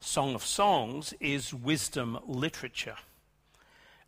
Song 0.00 0.34
of 0.34 0.44
Songs 0.44 1.14
is 1.20 1.52
wisdom 1.52 2.18
literature. 2.26 2.96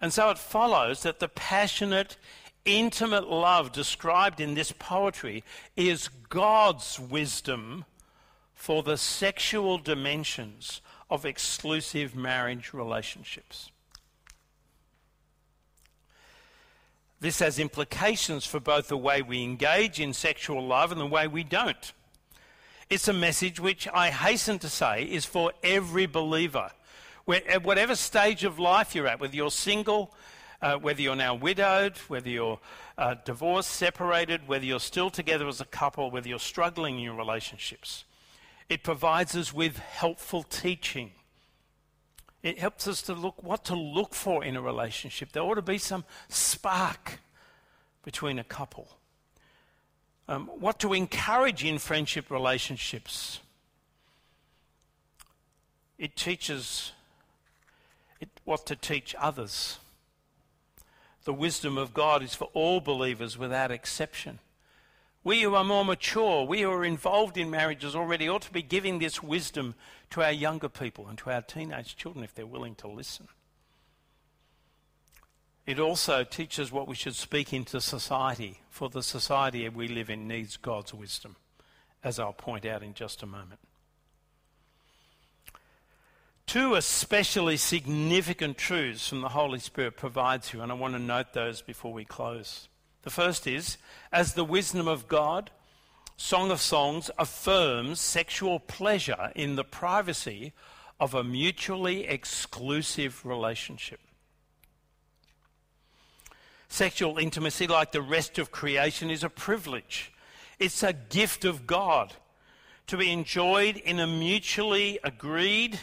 And 0.00 0.12
so 0.12 0.31
it 0.31 0.38
follows 0.38 1.03
that 1.03 1.18
the 1.18 1.29
passionate, 1.29 2.16
intimate 2.64 3.29
love 3.29 3.72
described 3.72 4.40
in 4.40 4.55
this 4.55 4.72
poetry 4.72 5.44
is 5.76 6.09
God's 6.29 6.98
wisdom 6.98 7.85
for 8.55 8.83
the 8.83 8.96
sexual 8.96 9.79
dimensions 9.79 10.81
of 11.11 11.26
exclusive 11.26 12.14
marriage 12.14 12.72
relationships. 12.72 13.70
This 17.20 17.40
has 17.40 17.59
implications 17.59 18.46
for 18.46 18.61
both 18.61 18.88
the 18.88 18.96
way 18.96 19.20
we 19.20 19.42
engage 19.42 20.00
in 20.00 20.14
sexual 20.14 20.66
love 20.66 20.90
and 20.92 21.00
the 21.00 21.07
way 21.07 21.26
we 21.26 21.44
don't. 21.44 21.92
It's 22.90 23.07
a 23.07 23.12
message 23.12 23.61
which 23.61 23.87
I 23.87 24.11
hasten 24.11 24.59
to 24.59 24.68
say 24.68 25.05
is 25.05 25.24
for 25.24 25.53
every 25.62 26.07
believer. 26.07 26.72
At 27.29 27.62
whatever 27.62 27.94
stage 27.94 28.42
of 28.42 28.59
life 28.59 28.96
you're 28.96 29.07
at, 29.07 29.20
whether 29.20 29.37
you're 29.37 29.53
single, 29.53 30.12
uh, 30.61 30.74
whether 30.74 31.00
you're 31.00 31.14
now 31.14 31.37
widowed, 31.37 31.96
whether 32.09 32.29
you're 32.29 32.59
uh, 32.98 33.14
divorced, 33.24 33.70
separated, 33.70 34.48
whether 34.48 34.64
you're 34.64 34.81
still 34.81 35.09
together 35.09 35.46
as 35.46 35.61
a 35.61 35.66
couple, 35.66 36.11
whether 36.11 36.29
you're 36.29 36.40
struggling 36.40 36.96
in 36.96 37.05
your 37.05 37.14
relationships. 37.14 38.05
It 38.68 38.83
provides 38.83 39.37
us 39.37 39.55
with 39.55 39.79
helpful 39.79 40.42
teaching. 40.42 41.12
It 42.42 42.59
helps 42.59 42.88
us 42.88 43.03
to 43.03 43.14
look 43.14 43.40
what 43.40 43.64
to 43.66 43.76
look 43.76 44.14
for 44.14 44.42
in 44.42 44.57
a 44.57 44.61
relationship. 44.61 45.31
There 45.31 45.44
ought 45.44 45.55
to 45.55 45.62
be 45.62 45.79
some 45.79 46.05
spark 46.29 47.20
between 48.03 48.40
a 48.40 48.44
couple. 48.44 48.88
Um, 50.31 50.47
what 50.47 50.79
to 50.79 50.93
encourage 50.93 51.64
in 51.64 51.79
friendship 51.79 52.31
relationships. 52.31 53.40
it 56.01 56.16
teaches 56.16 56.93
it, 58.21 58.31
what 58.45 58.66
to 58.66 58.75
teach 58.75 59.14
others. 59.19 59.79
The 61.25 61.35
wisdom 61.35 61.77
of 61.77 61.93
God 61.93 62.23
is 62.23 62.35
for 62.35 62.49
all 62.55 62.81
believers 62.81 63.37
without 63.37 63.71
exception. 63.71 64.38
We 65.23 65.43
who 65.43 65.55
are 65.55 65.64
more 65.64 65.85
mature, 65.85 66.45
we 66.45 66.62
who 66.62 66.71
are 66.71 66.85
involved 66.85 67.37
in 67.37 67.51
marriages 67.51 67.95
already, 67.95 68.29
ought 68.29 68.43
to 68.43 68.53
be 68.53 68.62
giving 68.62 68.99
this 68.99 69.23
wisdom 69.23 69.75
to 70.11 70.23
our 70.23 70.33
younger 70.33 70.71
people 70.71 71.07
and 71.07 71.19
to 71.19 71.31
our 71.31 71.43
teenage 71.43 71.95
children 71.97 72.25
if 72.25 72.35
they're 72.35 72.47
willing 72.47 72.75
to 72.77 72.88
listen. 72.88 73.29
It 75.66 75.79
also 75.79 76.25
teaches 76.25 76.73
what 76.73 76.88
we 76.88 76.94
should 76.94 77.14
speak 77.14 77.53
into 77.53 77.81
society, 77.81 78.61
for 78.70 78.88
the 78.88 79.03
society 79.03 79.68
we 79.68 79.88
live 79.88 80.11
in 80.11 80.27
needs 80.27 80.57
God's 80.57 80.92
wisdom, 80.92 81.37
as 82.03 82.18
I'll 82.18 82.33
point 82.33 82.66
out 82.66 82.83
in 82.83 82.94
just 82.94 83.23
a 83.23 83.27
moment. 83.27 83.61
Two 86.46 86.75
especially 86.75 87.57
significant 87.57 88.59
truths 88.59 89.09
from 89.09 89.20
the 89.20 89.29
Holy 89.29 89.61
Spirit 89.61 89.96
provides 89.96 90.53
you, 90.53 90.62
and 90.62 90.73
I 90.73 90.75
want 90.75 90.94
to 90.94 90.99
note 90.99 91.33
those 91.33 91.62
before 91.62 91.92
we 91.92 92.05
close. 92.05 92.68
The 93.03 93.11
first 93.11 93.46
is, 93.46 93.79
as 94.11 94.35
the 94.35 94.44
wisdom 94.44 94.88
of 94.88 95.07
God, 95.07 95.51
Song 96.16 96.51
of 96.51 96.61
Songs 96.61 97.11
affirms 97.16 98.01
sexual 98.01 98.59
pleasure 98.59 99.31
in 99.37 99.55
the 99.55 99.64
privacy 99.64 100.53
of 100.99 101.14
a 101.14 101.23
mutually 101.23 102.05
exclusive 102.07 103.25
relationship. 103.25 104.01
Sexual 106.70 107.18
intimacy, 107.18 107.66
like 107.66 107.92
the 107.92 108.00
rest 108.00 108.38
of 108.38 108.50
creation, 108.50 109.11
is 109.11 109.22
a 109.22 109.28
privilege. 109.28 110.11
It's 110.59 110.83
a 110.83 110.94
gift 110.94 111.44
of 111.44 111.66
God 111.66 112.14
to 112.87 112.96
be 112.96 113.12
enjoyed 113.12 113.76
in 113.76 114.00
a 114.00 114.06
mutually 114.06 114.98
agreed, 115.04 115.78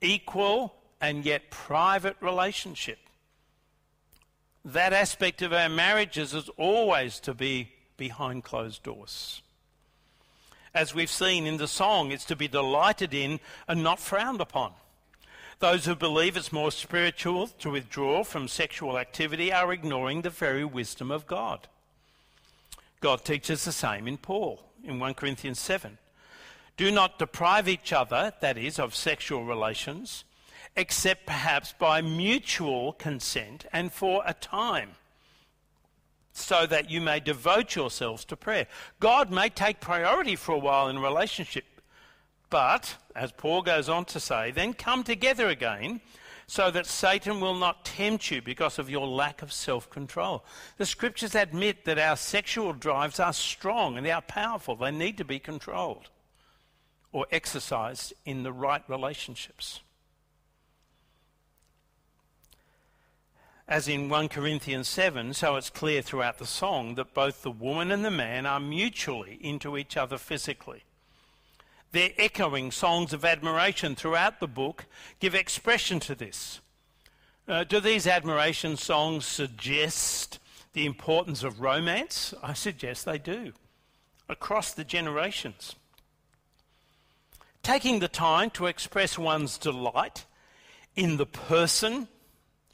equal, 0.00 0.76
and 1.00 1.24
yet 1.24 1.50
private 1.50 2.16
relationship 2.20 2.98
that 4.72 4.92
aspect 4.92 5.40
of 5.42 5.52
our 5.52 5.68
marriages 5.68 6.34
is 6.34 6.48
always 6.56 7.20
to 7.20 7.34
be 7.34 7.70
behind 7.96 8.44
closed 8.44 8.82
doors. 8.82 9.42
As 10.74 10.94
we've 10.94 11.10
seen 11.10 11.46
in 11.46 11.56
the 11.56 11.66
song, 11.66 12.12
it's 12.12 12.26
to 12.26 12.36
be 12.36 12.48
delighted 12.48 13.14
in 13.14 13.40
and 13.66 13.82
not 13.82 13.98
frowned 13.98 14.40
upon. 14.40 14.72
Those 15.60 15.86
who 15.86 15.96
believe 15.96 16.36
it's 16.36 16.52
more 16.52 16.70
spiritual 16.70 17.48
to 17.58 17.70
withdraw 17.70 18.22
from 18.22 18.46
sexual 18.46 18.98
activity 18.98 19.52
are 19.52 19.72
ignoring 19.72 20.22
the 20.22 20.30
very 20.30 20.64
wisdom 20.64 21.10
of 21.10 21.26
God. 21.26 21.66
God 23.00 23.24
teaches 23.24 23.64
the 23.64 23.72
same 23.72 24.06
in 24.06 24.18
Paul 24.18 24.62
in 24.84 24.98
1 24.98 25.14
Corinthians 25.14 25.58
7. 25.58 25.98
Do 26.76 26.92
not 26.92 27.18
deprive 27.18 27.68
each 27.68 27.92
other, 27.92 28.32
that 28.40 28.56
is, 28.56 28.78
of 28.78 28.94
sexual 28.94 29.44
relations 29.44 30.24
except 30.78 31.26
perhaps 31.26 31.74
by 31.76 32.00
mutual 32.00 32.92
consent 32.94 33.66
and 33.72 33.92
for 33.92 34.22
a 34.24 34.32
time, 34.32 34.92
so 36.32 36.66
that 36.66 36.88
you 36.88 37.00
may 37.00 37.18
devote 37.18 37.74
yourselves 37.74 38.24
to 38.24 38.36
prayer. 38.36 38.66
God 39.00 39.30
may 39.30 39.48
take 39.48 39.80
priority 39.80 40.36
for 40.36 40.52
a 40.52 40.58
while 40.58 40.88
in 40.88 41.00
relationship, 41.00 41.64
but, 42.50 42.96
as 43.14 43.32
Paul 43.32 43.62
goes 43.62 43.88
on 43.88 44.04
to 44.06 44.20
say, 44.20 44.50
then 44.50 44.72
come 44.72 45.04
together 45.04 45.48
again 45.48 46.00
so 46.46 46.70
that 46.70 46.86
Satan 46.86 47.40
will 47.40 47.54
not 47.54 47.84
tempt 47.84 48.30
you 48.30 48.40
because 48.40 48.78
of 48.78 48.88
your 48.88 49.06
lack 49.06 49.42
of 49.42 49.52
self 49.52 49.90
control. 49.90 50.44
The 50.78 50.86
scriptures 50.86 51.34
admit 51.34 51.84
that 51.84 51.98
our 51.98 52.16
sexual 52.16 52.72
drives 52.72 53.20
are 53.20 53.34
strong 53.34 53.96
and 53.96 54.06
they 54.06 54.12
are 54.12 54.22
powerful. 54.22 54.76
They 54.76 54.90
need 54.90 55.18
to 55.18 55.24
be 55.24 55.38
controlled 55.38 56.08
or 57.12 57.26
exercised 57.30 58.14
in 58.24 58.42
the 58.42 58.52
right 58.52 58.82
relationships. 58.88 59.80
as 63.68 63.86
in 63.86 64.08
1 64.08 64.30
Corinthians 64.30 64.88
7, 64.88 65.34
so 65.34 65.56
it's 65.56 65.68
clear 65.68 66.00
throughout 66.00 66.38
the 66.38 66.46
song 66.46 66.94
that 66.94 67.12
both 67.12 67.42
the 67.42 67.50
woman 67.50 67.92
and 67.92 68.02
the 68.02 68.10
man 68.10 68.46
are 68.46 68.58
mutually 68.58 69.38
into 69.42 69.76
each 69.76 69.94
other 69.94 70.16
physically. 70.16 70.84
Their 71.92 72.10
echoing 72.18 72.70
songs 72.70 73.12
of 73.12 73.24
admiration 73.24 73.94
throughout 73.94 74.40
the 74.40 74.48
book 74.48 74.86
give 75.20 75.34
expression 75.34 76.00
to 76.00 76.14
this. 76.14 76.60
Uh, 77.46 77.64
do 77.64 77.80
these 77.80 78.06
admiration 78.06 78.76
songs 78.76 79.24
suggest 79.24 80.38
the 80.74 80.84
importance 80.84 81.42
of 81.42 81.60
romance? 81.60 82.34
I 82.42 82.52
suggest 82.52 83.06
they 83.06 83.18
do, 83.18 83.52
across 84.28 84.74
the 84.74 84.84
generations. 84.84 85.74
Taking 87.62 88.00
the 88.00 88.08
time 88.08 88.50
to 88.50 88.66
express 88.66 89.18
one's 89.18 89.56
delight 89.56 90.26
in 90.94 91.16
the 91.16 91.26
person 91.26 92.08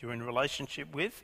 you're 0.00 0.12
in 0.12 0.22
relationship 0.22 0.92
with, 0.94 1.22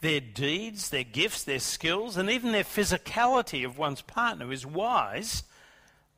their 0.00 0.20
deeds, 0.20 0.90
their 0.90 1.04
gifts, 1.04 1.44
their 1.44 1.60
skills, 1.60 2.16
and 2.16 2.28
even 2.28 2.52
their 2.52 2.64
physicality 2.64 3.64
of 3.64 3.78
one's 3.78 4.02
partner 4.02 4.52
is 4.52 4.66
wise 4.66 5.44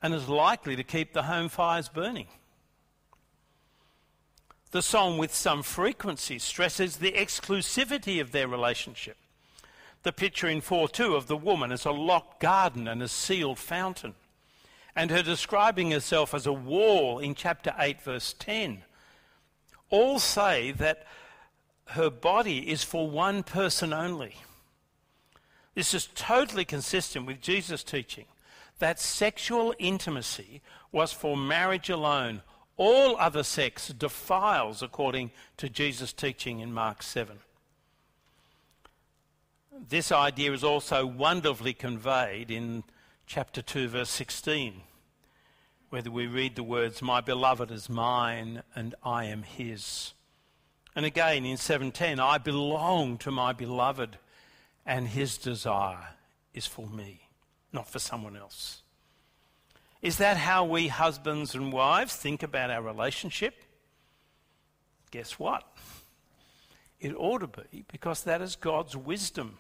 and 0.03 0.15
is 0.15 0.29
likely 0.29 0.77
to 0.77 0.85
keep 0.85 1.13
the 1.13 1.25
home 1.25 1.49
fires 1.49 1.89
burning. 1.89 2.29
The 4.71 4.83
song, 4.83 5.17
with 5.17 5.35
some 5.35 5.63
frequency, 5.63 6.39
stresses 6.39 6.97
the 6.97 7.13
exclusivity 7.13 8.21
of 8.21 8.33
their 8.33 8.47
relationship. 8.47 9.17
The 10.03 10.13
picture 10.13 10.47
in 10.47 10.61
4 10.61 10.89
2 10.89 11.17
of 11.17 11.27
the 11.27 11.37
woman 11.37 11.73
as 11.73 11.85
a 11.85 11.91
locked 11.91 12.41
garden 12.41 12.87
and 12.87 13.03
a 13.03 13.09
sealed 13.09 13.59
fountain, 13.59 14.15
and 14.95 15.11
her 15.11 15.23
describing 15.23 15.91
herself 15.91 16.35
as 16.35 16.47
a 16.47 16.53
wall 16.53 17.19
in 17.19 17.35
chapter 17.35 17.75
8, 17.79 18.03
verse 18.03 18.35
10, 18.39 18.83
all 19.91 20.19
say 20.19 20.71
that 20.73 21.07
her 21.89 22.11
body 22.11 22.71
is 22.71 22.85
for 22.85 23.09
one 23.09 23.43
person 23.43 23.95
only. 23.95 24.37
This 25.75 25.95
is 25.95 26.09
totally 26.15 26.67
consistent 26.67 27.25
with 27.25 27.41
Jesus' 27.41 27.83
teaching 27.83 28.27
that 28.79 29.01
sexual 29.01 29.75
intimacy 29.79 30.61
was 30.93 31.13
for 31.13 31.37
marriage 31.37 31.91
alone. 31.91 32.43
All 32.77 33.17
other 33.19 33.43
sex 33.43 33.89
defiles, 33.89 34.83
according 34.83 35.33
to 35.57 35.69
Jesus' 35.69 36.13
teaching 36.13 36.61
in 36.61 36.73
Mark 36.73 37.03
7. 37.03 37.39
This 39.89 40.11
idea 40.11 40.53
is 40.53 40.65
also 40.65 41.07
wonderfully 41.07 41.73
conveyed 41.73 42.51
in 42.51 42.85
chapter 43.27 43.63
2, 43.63 43.89
verse 43.89 44.11
16, 44.11 44.81
where 45.91 46.03
we 46.03 46.27
read 46.27 46.57
the 46.57 46.63
words, 46.63 47.03
My 47.03 47.21
beloved 47.21 47.71
is 47.71 47.89
mine 47.89 48.63
and 48.75 48.95
I 49.05 49.27
am 49.27 49.43
his. 49.43 50.15
And 50.97 51.07
again 51.07 51.45
in 51.45 51.57
7:10, 51.57 52.19
I 52.19 52.39
belong 52.39 53.19
to 53.19 53.31
my 53.31 53.53
beloved 53.53 54.19
and 54.85 55.09
his 55.09 55.39
desire 55.39 56.17
is 56.55 56.67
for 56.67 56.89
me, 56.89 57.28
not 57.73 57.89
for 57.89 57.99
someone 57.99 58.37
else. 58.37 58.83
Is 60.01 60.19
that 60.19 60.37
how 60.37 60.65
we 60.65 60.89
husbands 60.89 61.55
and 61.55 61.73
wives 61.73 62.15
think 62.15 62.43
about 62.43 62.71
our 62.71 62.83
relationship? 62.83 63.55
Guess 65.11 65.39
what? 65.39 65.65
It 67.01 67.15
ought 67.17 67.39
to 67.39 67.49
be 67.49 67.85
because 67.91 68.25
that 68.25 68.43
is 68.43 68.57
God's 68.57 68.97
wisdom. 68.97 69.59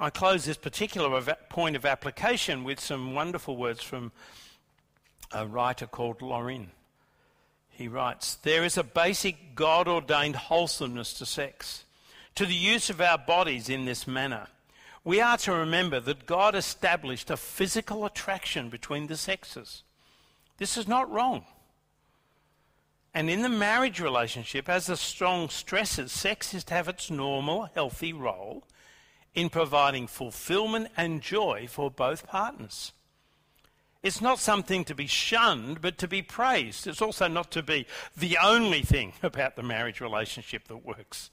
I 0.00 0.10
close 0.10 0.44
this 0.44 0.56
particular 0.56 1.20
point 1.48 1.76
of 1.76 1.84
application 1.84 2.62
with 2.62 2.78
some 2.78 3.14
wonderful 3.14 3.56
words 3.56 3.82
from 3.82 4.12
a 5.32 5.46
writer 5.46 5.86
called 5.86 6.22
Lorin 6.22 6.70
he 7.78 7.86
writes, 7.86 8.34
There 8.34 8.64
is 8.64 8.76
a 8.76 8.82
basic 8.82 9.54
God 9.54 9.86
ordained 9.86 10.34
wholesomeness 10.34 11.12
to 11.14 11.26
sex, 11.26 11.84
to 12.34 12.44
the 12.44 12.52
use 12.52 12.90
of 12.90 13.00
our 13.00 13.18
bodies 13.18 13.68
in 13.68 13.84
this 13.84 14.04
manner. 14.04 14.48
We 15.08 15.22
are 15.22 15.38
to 15.38 15.54
remember 15.54 16.00
that 16.00 16.26
God 16.26 16.54
established 16.54 17.30
a 17.30 17.38
physical 17.38 18.04
attraction 18.04 18.68
between 18.68 19.06
the 19.06 19.16
sexes. 19.16 19.82
This 20.58 20.76
is 20.76 20.86
not 20.86 21.10
wrong. 21.10 21.46
And 23.14 23.30
in 23.30 23.40
the 23.40 23.48
marriage 23.48 24.00
relationship, 24.00 24.68
as 24.68 24.84
the 24.84 24.98
strong 24.98 25.48
stresses, 25.48 26.12
sex 26.12 26.52
is 26.52 26.62
to 26.64 26.74
have 26.74 26.88
its 26.88 27.10
normal, 27.10 27.70
healthy 27.74 28.12
role 28.12 28.64
in 29.34 29.48
providing 29.48 30.08
fulfillment 30.08 30.88
and 30.94 31.22
joy 31.22 31.66
for 31.70 31.90
both 31.90 32.26
partners. 32.26 32.92
It's 34.02 34.20
not 34.20 34.38
something 34.38 34.84
to 34.84 34.94
be 34.94 35.06
shunned, 35.06 35.80
but 35.80 35.96
to 35.96 36.06
be 36.06 36.20
praised. 36.20 36.86
It's 36.86 37.00
also 37.00 37.28
not 37.28 37.50
to 37.52 37.62
be 37.62 37.86
the 38.14 38.36
only 38.36 38.82
thing 38.82 39.14
about 39.22 39.56
the 39.56 39.62
marriage 39.62 40.02
relationship 40.02 40.68
that 40.68 40.84
works. 40.84 41.30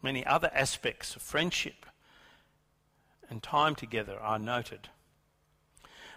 Many 0.00 0.24
other 0.24 0.50
aspects 0.54 1.14
of 1.14 1.20
friendship 1.20 1.84
and 3.30 3.42
time 3.42 3.74
together 3.74 4.18
are 4.18 4.38
noted. 4.38 4.88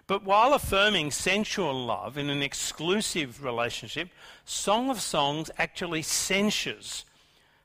But 0.08 0.24
while 0.24 0.54
affirming 0.54 1.12
sensual 1.12 1.86
love 1.86 2.17
in 2.17 2.30
an 2.30 2.41
exclusive 2.41 3.43
relationship, 3.43 4.10
Song 4.45 4.89
of 4.89 5.00
Songs 5.00 5.50
actually 5.58 6.02
censures 6.02 7.06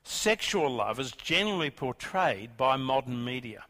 sexual 0.03 0.69
love 0.69 0.99
as 0.99 1.11
generally 1.11 1.69
portrayed 1.69 2.55
by 2.55 2.77
modern 2.77 3.25
media. 3.25 3.65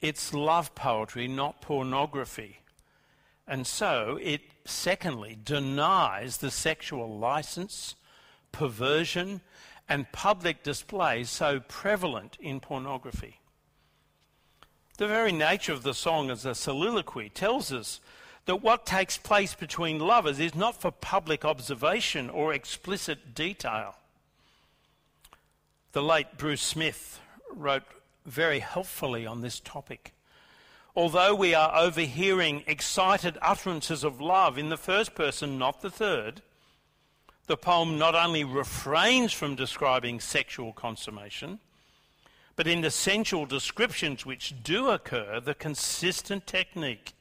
It's 0.00 0.32
love 0.32 0.74
poetry, 0.74 1.28
not 1.28 1.60
pornography. 1.60 2.60
And 3.46 3.66
so 3.66 4.18
it, 4.22 4.40
secondly, 4.64 5.36
denies 5.44 6.38
the 6.38 6.50
sexual 6.50 7.18
license, 7.18 7.94
perversion, 8.50 9.42
and 9.88 10.10
public 10.10 10.62
display 10.62 11.24
so 11.24 11.60
prevalent 11.60 12.38
in 12.40 12.60
pornography. 12.60 13.41
The 15.02 15.08
very 15.08 15.32
nature 15.32 15.72
of 15.72 15.82
the 15.82 15.94
song 15.94 16.30
as 16.30 16.46
a 16.46 16.54
soliloquy 16.54 17.28
tells 17.28 17.72
us 17.72 18.00
that 18.44 18.62
what 18.62 18.86
takes 18.86 19.18
place 19.18 19.52
between 19.52 19.98
lovers 19.98 20.38
is 20.38 20.54
not 20.54 20.80
for 20.80 20.92
public 20.92 21.44
observation 21.44 22.30
or 22.30 22.54
explicit 22.54 23.34
detail. 23.34 23.96
The 25.90 26.04
late 26.04 26.38
Bruce 26.38 26.62
Smith 26.62 27.18
wrote 27.52 27.82
very 28.26 28.60
helpfully 28.60 29.26
on 29.26 29.40
this 29.40 29.58
topic. 29.58 30.12
Although 30.94 31.34
we 31.34 31.52
are 31.52 31.76
overhearing 31.76 32.62
excited 32.68 33.36
utterances 33.42 34.04
of 34.04 34.20
love 34.20 34.56
in 34.56 34.68
the 34.68 34.76
first 34.76 35.16
person, 35.16 35.58
not 35.58 35.80
the 35.80 35.90
third, 35.90 36.42
the 37.48 37.56
poem 37.56 37.98
not 37.98 38.14
only 38.14 38.44
refrains 38.44 39.32
from 39.32 39.56
describing 39.56 40.20
sexual 40.20 40.72
consummation, 40.72 41.58
but 42.56 42.66
in 42.66 42.80
the 42.80 42.90
sensual 42.90 43.46
descriptions 43.46 44.26
which 44.26 44.54
do 44.62 44.90
occur, 44.90 45.40
the 45.40 45.54
consistent 45.54 46.46
technique 46.46 47.14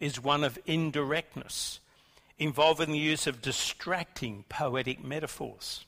is 0.00 0.22
one 0.22 0.44
of 0.44 0.58
indirectness, 0.66 1.80
involving 2.38 2.92
the 2.92 2.98
use 2.98 3.26
of 3.26 3.42
distracting 3.42 4.44
poetic 4.48 5.02
metaphors. 5.02 5.84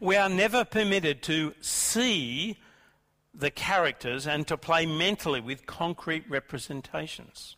We 0.00 0.16
are 0.16 0.28
never 0.28 0.64
permitted 0.64 1.22
to 1.24 1.54
see 1.60 2.58
the 3.34 3.50
characters 3.50 4.26
and 4.26 4.46
to 4.46 4.56
play 4.56 4.86
mentally 4.86 5.40
with 5.40 5.66
concrete 5.66 6.24
representations. 6.28 7.56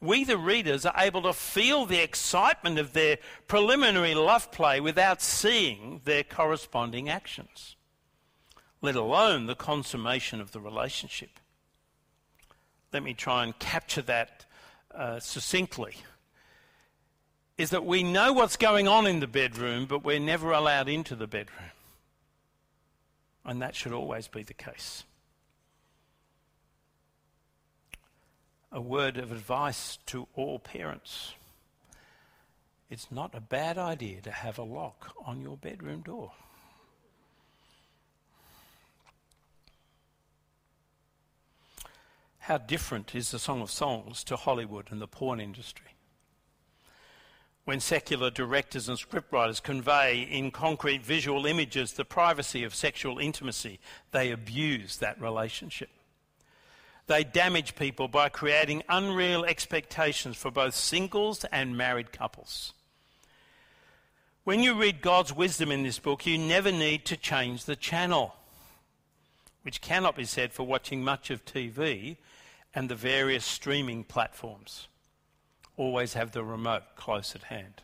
We, 0.00 0.24
the 0.24 0.36
readers, 0.36 0.84
are 0.84 0.94
able 0.98 1.22
to 1.22 1.32
feel 1.32 1.86
the 1.86 2.02
excitement 2.02 2.78
of 2.78 2.92
their 2.92 3.18
preliminary 3.46 4.14
love 4.14 4.50
play 4.50 4.80
without 4.80 5.22
seeing 5.22 6.00
their 6.04 6.24
corresponding 6.24 7.08
actions, 7.08 7.76
let 8.82 8.96
alone 8.96 9.46
the 9.46 9.54
consummation 9.54 10.40
of 10.40 10.50
the 10.50 10.60
relationship. 10.60 11.30
Let 12.92 13.02
me 13.02 13.14
try 13.14 13.44
and 13.44 13.58
capture 13.58 14.02
that 14.02 14.44
uh, 14.94 15.20
succinctly. 15.20 15.96
Is 17.56 17.70
that 17.70 17.86
we 17.86 18.02
know 18.02 18.32
what's 18.32 18.56
going 18.56 18.88
on 18.88 19.06
in 19.06 19.20
the 19.20 19.26
bedroom, 19.26 19.86
but 19.86 20.04
we're 20.04 20.18
never 20.18 20.50
allowed 20.52 20.88
into 20.88 21.14
the 21.14 21.28
bedroom. 21.28 21.70
And 23.44 23.62
that 23.62 23.74
should 23.74 23.92
always 23.92 24.26
be 24.26 24.42
the 24.42 24.54
case. 24.54 25.04
A 28.72 28.80
word 28.80 29.16
of 29.16 29.30
advice 29.30 29.98
to 30.06 30.26
all 30.34 30.58
parents. 30.58 31.34
It's 32.90 33.10
not 33.10 33.34
a 33.34 33.40
bad 33.40 33.78
idea 33.78 34.20
to 34.22 34.30
have 34.30 34.58
a 34.58 34.62
lock 34.62 35.12
on 35.24 35.40
your 35.40 35.56
bedroom 35.56 36.00
door. 36.00 36.32
How 42.52 42.58
different 42.58 43.14
is 43.14 43.30
the 43.30 43.38
Song 43.38 43.62
of 43.62 43.70
Songs 43.70 44.22
to 44.24 44.36
Hollywood 44.36 44.88
and 44.90 45.00
the 45.00 45.08
porn 45.08 45.40
industry? 45.40 45.86
when 47.64 47.80
secular 47.80 48.30
directors 48.30 48.90
and 48.90 48.98
scriptwriters 48.98 49.62
convey 49.62 50.20
in 50.20 50.50
concrete 50.50 51.02
visual 51.02 51.46
images 51.46 51.94
the 51.94 52.04
privacy 52.04 52.62
of 52.62 52.74
sexual 52.74 53.18
intimacy, 53.18 53.80
they 54.10 54.30
abuse 54.30 54.98
that 54.98 55.18
relationship. 55.18 55.88
They 57.06 57.24
damage 57.24 57.74
people 57.74 58.06
by 58.06 58.28
creating 58.28 58.82
unreal 58.86 59.46
expectations 59.46 60.36
for 60.36 60.50
both 60.50 60.74
singles 60.74 61.46
and 61.52 61.74
married 61.74 62.12
couples. 62.12 62.74
When 64.44 64.60
you 64.60 64.74
read 64.74 65.00
God's 65.00 65.34
wisdom 65.34 65.72
in 65.72 65.84
this 65.84 65.98
book, 65.98 66.26
you 66.26 66.36
never 66.36 66.70
need 66.70 67.06
to 67.06 67.16
change 67.16 67.64
the 67.64 67.76
channel, 67.76 68.34
which 69.62 69.80
cannot 69.80 70.16
be 70.16 70.26
said 70.26 70.52
for 70.52 70.64
watching 70.66 71.02
much 71.02 71.30
of 71.30 71.46
TV 71.46 72.18
and 72.74 72.88
the 72.88 72.94
various 72.94 73.44
streaming 73.44 74.04
platforms 74.04 74.88
always 75.76 76.14
have 76.14 76.32
the 76.32 76.44
remote 76.44 76.82
close 76.96 77.34
at 77.34 77.44
hand. 77.44 77.82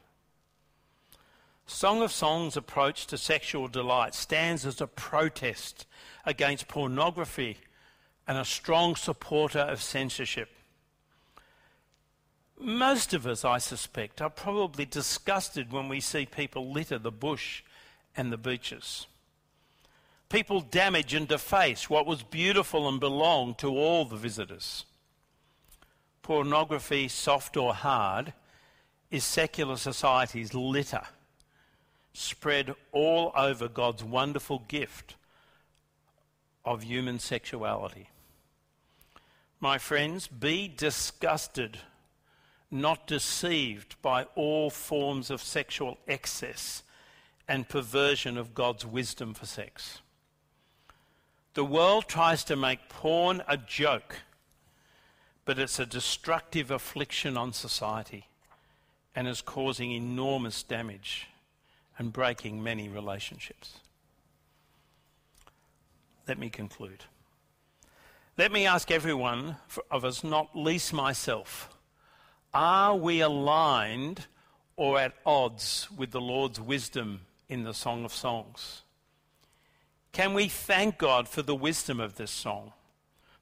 Song 1.67 2.01
of 2.01 2.11
Songs' 2.11 2.57
approach 2.57 3.07
to 3.07 3.19
sexual 3.19 3.69
delight 3.69 4.15
stands 4.15 4.65
as 4.65 4.81
a 4.81 4.87
protest 4.87 5.87
against 6.25 6.69
pornography 6.69 7.59
and 8.27 8.39
a 8.39 8.45
strong 8.45 8.97
supporter 8.97 9.61
of 9.61 9.83
censorship. 9.83 10.49
Most 12.59 13.15
of 13.15 13.27
us, 13.27 13.45
I 13.45 13.59
suspect, 13.59 14.21
are 14.21 14.31
probably 14.31 14.85
disgusted 14.85 15.71
when 15.71 15.89
we 15.89 16.01
see 16.01 16.27
people 16.27 16.73
litter 16.73 16.99
the 16.99 17.13
bush 17.13 17.63
and 18.17 18.33
the 18.33 18.39
beaches. 18.39 19.07
People 20.29 20.61
damage 20.61 21.15
and 21.15 21.27
deface 21.27 21.89
what 21.89 22.07
was 22.07 22.23
beautiful 22.23 22.89
and 22.89 23.01
belonged 23.01 23.59
to 23.59 23.69
all 23.69 24.05
the 24.05 24.17
visitors 24.17 24.85
pornography, 26.23 27.09
soft 27.09 27.57
or 27.57 27.73
hard, 27.73 28.35
is 29.11 29.25
secular 29.25 29.79
society's 29.79 30.53
litter 30.53 31.01
spread 32.13 32.75
all 32.93 33.33
over 33.35 33.67
God's 33.67 34.05
wonderful 34.05 34.63
gift 34.69 35.15
of 36.67 36.83
human 36.83 37.19
sexuality. 37.19 38.11
My 39.59 39.79
friends, 39.79 40.27
be 40.27 40.69
disgusted, 40.69 41.79
not 42.71 43.07
deceived 43.07 43.97
by 44.03 44.25
all 44.35 44.69
forms 44.69 45.31
of 45.31 45.41
sexual 45.41 45.97
excess 46.07 46.83
and 47.49 47.69
perversion 47.69 48.37
of 48.37 48.55
God's 48.55 48.85
wisdom 48.85 49.33
for 49.33 49.47
sex. 49.47 50.01
The 51.59 51.65
world 51.65 52.07
tries 52.07 52.45
to 52.45 52.55
make 52.55 52.89
porn 52.89 53.43
a 53.49 53.57
joke 53.57 54.19
but 55.45 55.59
it's 55.59 55.81
a 55.81 55.87
destructive 55.87 56.71
affliction 56.71 57.37
on 57.37 57.53
society 57.53 58.29
and 59.17 59.27
is 59.27 59.41
causing 59.41 59.91
enormous 59.91 60.63
damage 60.63 61.27
and 61.99 62.13
breaking 62.13 62.63
many 62.63 62.89
relationships. 62.89 63.81
Let 66.29 66.39
me 66.39 66.49
conclude. 66.49 67.03
Let 68.37 68.53
me 68.53 68.65
ask 68.65 68.93
everyone 68.93 69.57
of 69.91 70.05
us, 70.05 70.23
not 70.23 70.55
least 70.55 70.93
myself, 70.93 71.77
are 72.55 72.95
we 72.95 73.21
aligned 73.21 74.27
or 74.77 75.01
at 75.01 75.15
odds 75.27 75.89
with 75.91 76.13
the 76.13 76.21
Lord's 76.21 76.61
wisdom 76.61 77.23
in 77.49 77.65
the 77.65 77.75
Song 77.75 78.05
of 78.05 78.15
Songs? 78.15 78.83
Can 80.13 80.35
we 80.35 80.49
thank 80.49 80.99
God 80.99 81.29
for 81.29 81.43
the 81.43 81.55
wisdom 81.55 82.01
of 82.01 82.17
this 82.17 82.31
song? 82.31 82.73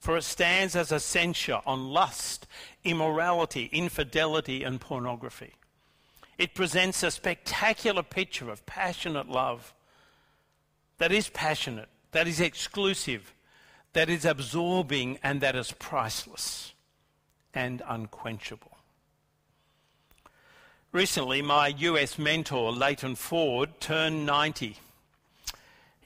for 0.07 0.16
it 0.16 0.22
stands 0.22 0.76
as 0.76 0.92
a 0.92 1.00
censure 1.00 1.61
on 1.66 1.90
lust, 1.90 2.46
immorality, 2.85 3.68
infidelity, 3.72 4.62
and 4.62 4.81
pornography. 4.81 5.55
It 6.38 6.55
presents 6.55 7.02
a 7.02 7.11
spectacular 7.11 8.05
picture 8.05 8.48
of 8.48 8.64
passionate 8.66 9.29
love 9.29 9.74
that 10.98 11.11
is 11.11 11.29
passionate, 11.29 11.88
that 12.12 12.29
is 12.29 12.40
exclusive, 12.40 13.35
that 13.94 14.09
is 14.09 14.24
absorbing, 14.24 15.18
and 15.24 15.40
that 15.40 15.57
is 15.57 15.72
priceless 15.72 16.72
and 17.52 17.83
unquenchable. 17.88 18.79
Recently, 20.92 21.42
my 21.42 21.68
US 21.79 22.16
mentor, 22.16 22.70
Leighton 22.70 23.16
Ford, 23.16 23.81
turned 23.81 24.24
90. 24.24 24.76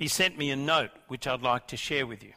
He 0.01 0.09
sent 0.09 0.39
me 0.39 0.51
a 0.51 0.57
note 0.57 0.93
which 1.09 1.27
I'd 1.27 1.43
like 1.43 1.67
to 1.67 1.77
share 1.77 2.07
with 2.07 2.25
you. 2.25 2.33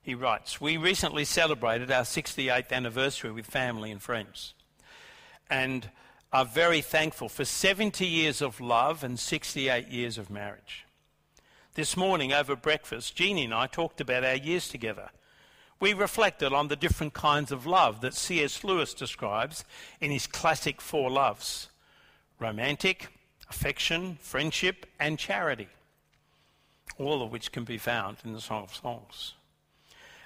He 0.00 0.14
writes, 0.14 0.58
We 0.58 0.78
recently 0.78 1.26
celebrated 1.26 1.90
our 1.90 2.04
68th 2.04 2.72
anniversary 2.72 3.32
with 3.32 3.44
family 3.44 3.90
and 3.90 4.00
friends 4.00 4.54
and 5.50 5.90
are 6.32 6.46
very 6.46 6.80
thankful 6.80 7.28
for 7.28 7.44
70 7.44 8.06
years 8.06 8.40
of 8.40 8.62
love 8.62 9.04
and 9.04 9.20
68 9.20 9.88
years 9.88 10.16
of 10.16 10.30
marriage. 10.30 10.86
This 11.74 11.98
morning 11.98 12.32
over 12.32 12.56
breakfast, 12.56 13.14
Jeannie 13.14 13.44
and 13.44 13.52
I 13.52 13.66
talked 13.66 14.00
about 14.00 14.24
our 14.24 14.36
years 14.36 14.70
together. 14.70 15.10
We 15.80 15.92
reflected 15.92 16.54
on 16.54 16.68
the 16.68 16.76
different 16.76 17.12
kinds 17.12 17.52
of 17.52 17.66
love 17.66 18.00
that 18.00 18.14
C.S. 18.14 18.64
Lewis 18.64 18.94
describes 18.94 19.66
in 20.00 20.10
his 20.10 20.26
classic 20.26 20.80
Four 20.80 21.10
Loves 21.10 21.68
romantic, 22.40 23.08
affection, 23.50 24.16
friendship, 24.22 24.86
and 24.98 25.18
charity, 25.18 25.68
all 26.98 27.22
of 27.22 27.30
which 27.30 27.52
can 27.52 27.64
be 27.64 27.78
found 27.78 28.18
in 28.24 28.32
the 28.32 28.40
Song 28.40 28.64
of 28.64 28.74
Songs. 28.74 29.34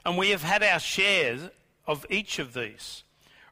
And 0.04 0.16
we 0.16 0.30
have 0.30 0.42
had 0.42 0.62
our 0.62 0.78
shares 0.78 1.50
of 1.86 2.06
each 2.08 2.38
of 2.38 2.54
these 2.54 3.02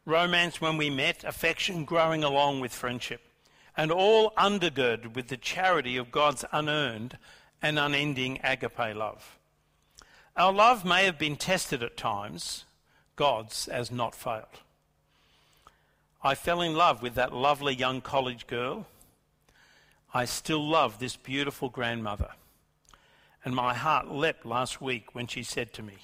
romance 0.06 0.60
when 0.60 0.76
we 0.76 0.88
met, 0.88 1.22
affection 1.24 1.84
growing 1.84 2.24
along 2.24 2.60
with 2.60 2.72
friendship, 2.72 3.20
and 3.76 3.92
all 3.92 4.30
undergirded 4.32 5.14
with 5.14 5.28
the 5.28 5.36
charity 5.36 5.96
of 5.96 6.10
God's 6.10 6.44
unearned 6.50 7.18
and 7.60 7.78
unending 7.78 8.40
agape 8.42 8.96
love. 8.96 9.38
Our 10.36 10.52
love 10.52 10.84
may 10.84 11.04
have 11.04 11.18
been 11.18 11.36
tested 11.36 11.82
at 11.82 11.96
times, 11.96 12.64
God's 13.16 13.66
has 13.66 13.90
not 13.90 14.14
failed. 14.14 14.62
I 16.22 16.34
fell 16.34 16.62
in 16.62 16.74
love 16.74 17.02
with 17.02 17.14
that 17.14 17.32
lovely 17.32 17.74
young 17.74 18.00
college 18.00 18.46
girl. 18.46 18.86
I 20.14 20.24
still 20.24 20.66
love 20.66 20.98
this 20.98 21.16
beautiful 21.16 21.68
grandmother. 21.68 22.30
And 23.44 23.54
my 23.54 23.74
heart 23.74 24.10
leapt 24.10 24.44
last 24.44 24.80
week 24.80 25.14
when 25.14 25.26
she 25.26 25.42
said 25.42 25.72
to 25.74 25.82
me, 25.82 25.98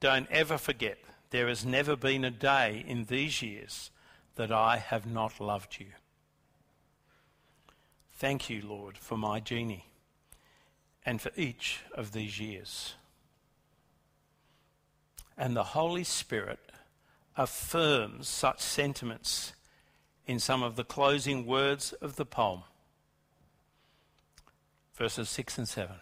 Don't 0.00 0.30
ever 0.30 0.58
forget, 0.58 0.98
there 1.30 1.48
has 1.48 1.64
never 1.64 1.96
been 1.96 2.24
a 2.24 2.30
day 2.30 2.84
in 2.86 3.04
these 3.04 3.42
years 3.42 3.90
that 4.36 4.50
I 4.50 4.78
have 4.78 5.06
not 5.06 5.40
loved 5.40 5.78
you. 5.78 5.86
Thank 8.12 8.48
you, 8.48 8.62
Lord, 8.66 8.96
for 8.96 9.18
my 9.18 9.40
Jeannie 9.40 9.86
and 11.04 11.20
for 11.20 11.30
each 11.36 11.80
of 11.94 12.12
these 12.12 12.40
years. 12.40 12.94
And 15.36 15.56
the 15.56 15.64
Holy 15.64 16.04
Spirit 16.04 16.60
affirms 17.36 18.28
such 18.28 18.60
sentiments 18.60 19.52
in 20.26 20.38
some 20.38 20.62
of 20.62 20.76
the 20.76 20.84
closing 20.84 21.44
words 21.44 21.92
of 21.94 22.16
the 22.16 22.24
poem, 22.24 22.62
verses 24.94 25.28
6 25.28 25.58
and 25.58 25.68
7. 25.68 25.96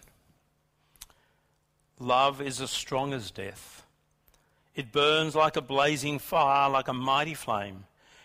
Love 2.02 2.42
is 2.42 2.60
as 2.60 2.72
strong 2.72 3.12
as 3.12 3.30
death. 3.30 3.86
It 4.74 4.90
burns 4.90 5.36
like 5.36 5.56
a 5.56 5.62
blazing 5.62 6.18
fire, 6.18 6.68
like 6.68 6.88
a 6.88 6.92
mighty 6.92 7.34
flame. 7.34 7.84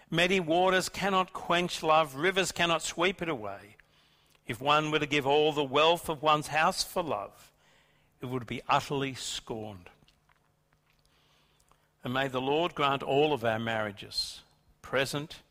Many 0.09 0.39
waters 0.39 0.89
cannot 0.89 1.31
quench 1.31 1.83
love, 1.83 2.15
rivers 2.15 2.51
cannot 2.51 2.81
sweep 2.81 3.21
it 3.21 3.29
away. 3.29 3.75
If 4.47 4.59
one 4.59 4.89
were 4.89 4.97
to 4.97 5.05
give 5.05 5.27
all 5.27 5.53
the 5.53 5.63
wealth 5.63 6.09
of 6.09 6.23
one's 6.23 6.47
house 6.47 6.83
for 6.83 7.03
love, 7.03 7.51
it 8.19 8.25
would 8.25 8.47
be 8.47 8.63
utterly 8.67 9.13
scorned. 9.13 9.91
And 12.03 12.15
may 12.15 12.29
the 12.29 12.41
Lord 12.41 12.73
grant 12.73 13.03
all 13.03 13.31
of 13.31 13.45
our 13.45 13.59
marriages, 13.59 14.41
present 14.81 15.41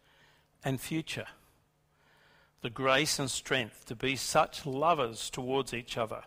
and 0.65 0.81
future, 0.81 1.29
the 2.63 2.71
grace 2.71 3.21
and 3.21 3.31
strength 3.31 3.85
to 3.87 3.95
be 3.95 4.17
such 4.17 4.67
lovers 4.67 5.31
towards 5.31 5.73
each 5.73 5.97
other, 5.97 6.25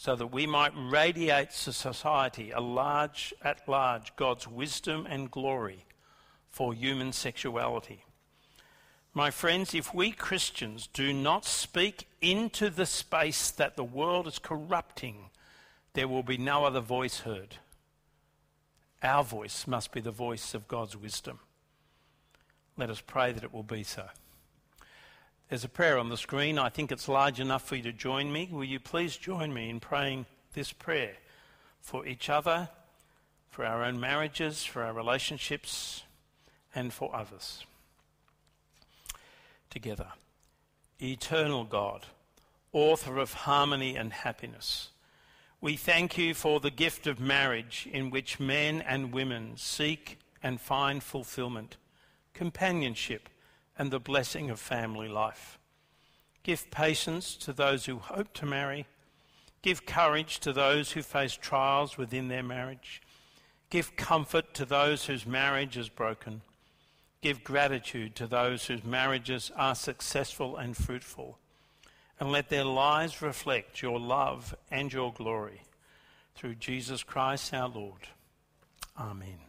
so 0.00 0.14
that 0.14 0.28
we 0.28 0.46
might 0.46 0.70
radiate 0.76 1.50
to 1.50 1.72
society 1.72 2.52
a 2.52 2.60
large, 2.60 3.34
at 3.42 3.68
large 3.68 4.14
God's 4.14 4.46
wisdom 4.46 5.08
and 5.10 5.28
glory 5.28 5.86
for 6.48 6.72
human 6.72 7.12
sexuality. 7.12 8.04
My 9.12 9.32
friends, 9.32 9.74
if 9.74 9.92
we 9.92 10.12
Christians 10.12 10.86
do 10.86 11.12
not 11.12 11.44
speak 11.44 12.06
into 12.20 12.70
the 12.70 12.86
space 12.86 13.50
that 13.50 13.74
the 13.74 13.82
world 13.82 14.28
is 14.28 14.38
corrupting, 14.38 15.30
there 15.94 16.06
will 16.06 16.22
be 16.22 16.38
no 16.38 16.64
other 16.64 16.80
voice 16.80 17.18
heard. 17.20 17.56
Our 19.02 19.24
voice 19.24 19.66
must 19.66 19.90
be 19.90 20.00
the 20.00 20.12
voice 20.12 20.54
of 20.54 20.68
God's 20.68 20.96
wisdom. 20.96 21.40
Let 22.76 22.88
us 22.88 23.02
pray 23.04 23.32
that 23.32 23.42
it 23.42 23.52
will 23.52 23.64
be 23.64 23.82
so. 23.82 24.06
There's 25.48 25.64
a 25.64 25.68
prayer 25.68 25.98
on 25.98 26.08
the 26.08 26.16
screen. 26.16 26.58
I 26.58 26.68
think 26.68 26.92
it's 26.92 27.08
large 27.08 27.40
enough 27.40 27.64
for 27.66 27.76
you 27.76 27.82
to 27.84 27.92
join 27.92 28.32
me. 28.32 28.48
Will 28.50 28.64
you 28.64 28.78
please 28.78 29.16
join 29.16 29.52
me 29.52 29.70
in 29.70 29.80
praying 29.80 30.26
this 30.52 30.72
prayer 30.72 31.14
for 31.80 32.06
each 32.06 32.28
other, 32.28 32.68
for 33.48 33.64
our 33.64 33.82
own 33.82 33.98
marriages, 33.98 34.64
for 34.64 34.82
our 34.82 34.92
relationships, 34.92 36.02
and 36.74 36.92
for 36.92 37.14
others? 37.14 37.64
Together. 39.70 40.08
Eternal 41.00 41.64
God, 41.64 42.06
author 42.72 43.18
of 43.18 43.32
harmony 43.32 43.96
and 43.96 44.12
happiness 44.12 44.90
we 45.60 45.74
thank 45.74 46.16
you 46.16 46.34
for 46.34 46.60
the 46.60 46.70
gift 46.70 47.08
of 47.08 47.18
marriage 47.18 47.88
in 47.92 48.10
which 48.10 48.38
men 48.38 48.80
and 48.80 49.12
women 49.12 49.54
seek 49.56 50.20
and 50.40 50.60
find 50.60 51.02
fulfillment, 51.02 51.76
companionship, 52.32 53.28
and 53.78 53.90
the 53.90 54.00
blessing 54.00 54.50
of 54.50 54.58
family 54.58 55.08
life. 55.08 55.58
Give 56.42 56.70
patience 56.70 57.36
to 57.36 57.52
those 57.52 57.86
who 57.86 57.98
hope 57.98 58.32
to 58.34 58.46
marry. 58.46 58.86
Give 59.62 59.86
courage 59.86 60.40
to 60.40 60.52
those 60.52 60.92
who 60.92 61.02
face 61.02 61.34
trials 61.34 61.96
within 61.96 62.28
their 62.28 62.42
marriage. 62.42 63.00
Give 63.70 63.96
comfort 63.96 64.54
to 64.54 64.64
those 64.64 65.06
whose 65.06 65.26
marriage 65.26 65.76
is 65.76 65.88
broken. 65.88 66.42
Give 67.20 67.44
gratitude 67.44 68.14
to 68.16 68.26
those 68.26 68.66
whose 68.66 68.84
marriages 68.84 69.50
are 69.56 69.74
successful 69.74 70.56
and 70.56 70.76
fruitful 70.76 71.38
and 72.20 72.32
let 72.32 72.48
their 72.48 72.64
lives 72.64 73.22
reflect 73.22 73.82
your 73.82 73.98
love 74.00 74.54
and 74.70 74.92
your 74.92 75.12
glory. 75.12 75.62
Through 76.34 76.56
Jesus 76.56 77.02
Christ 77.02 77.52
our 77.54 77.68
Lord. 77.68 78.08
Amen. 78.96 79.47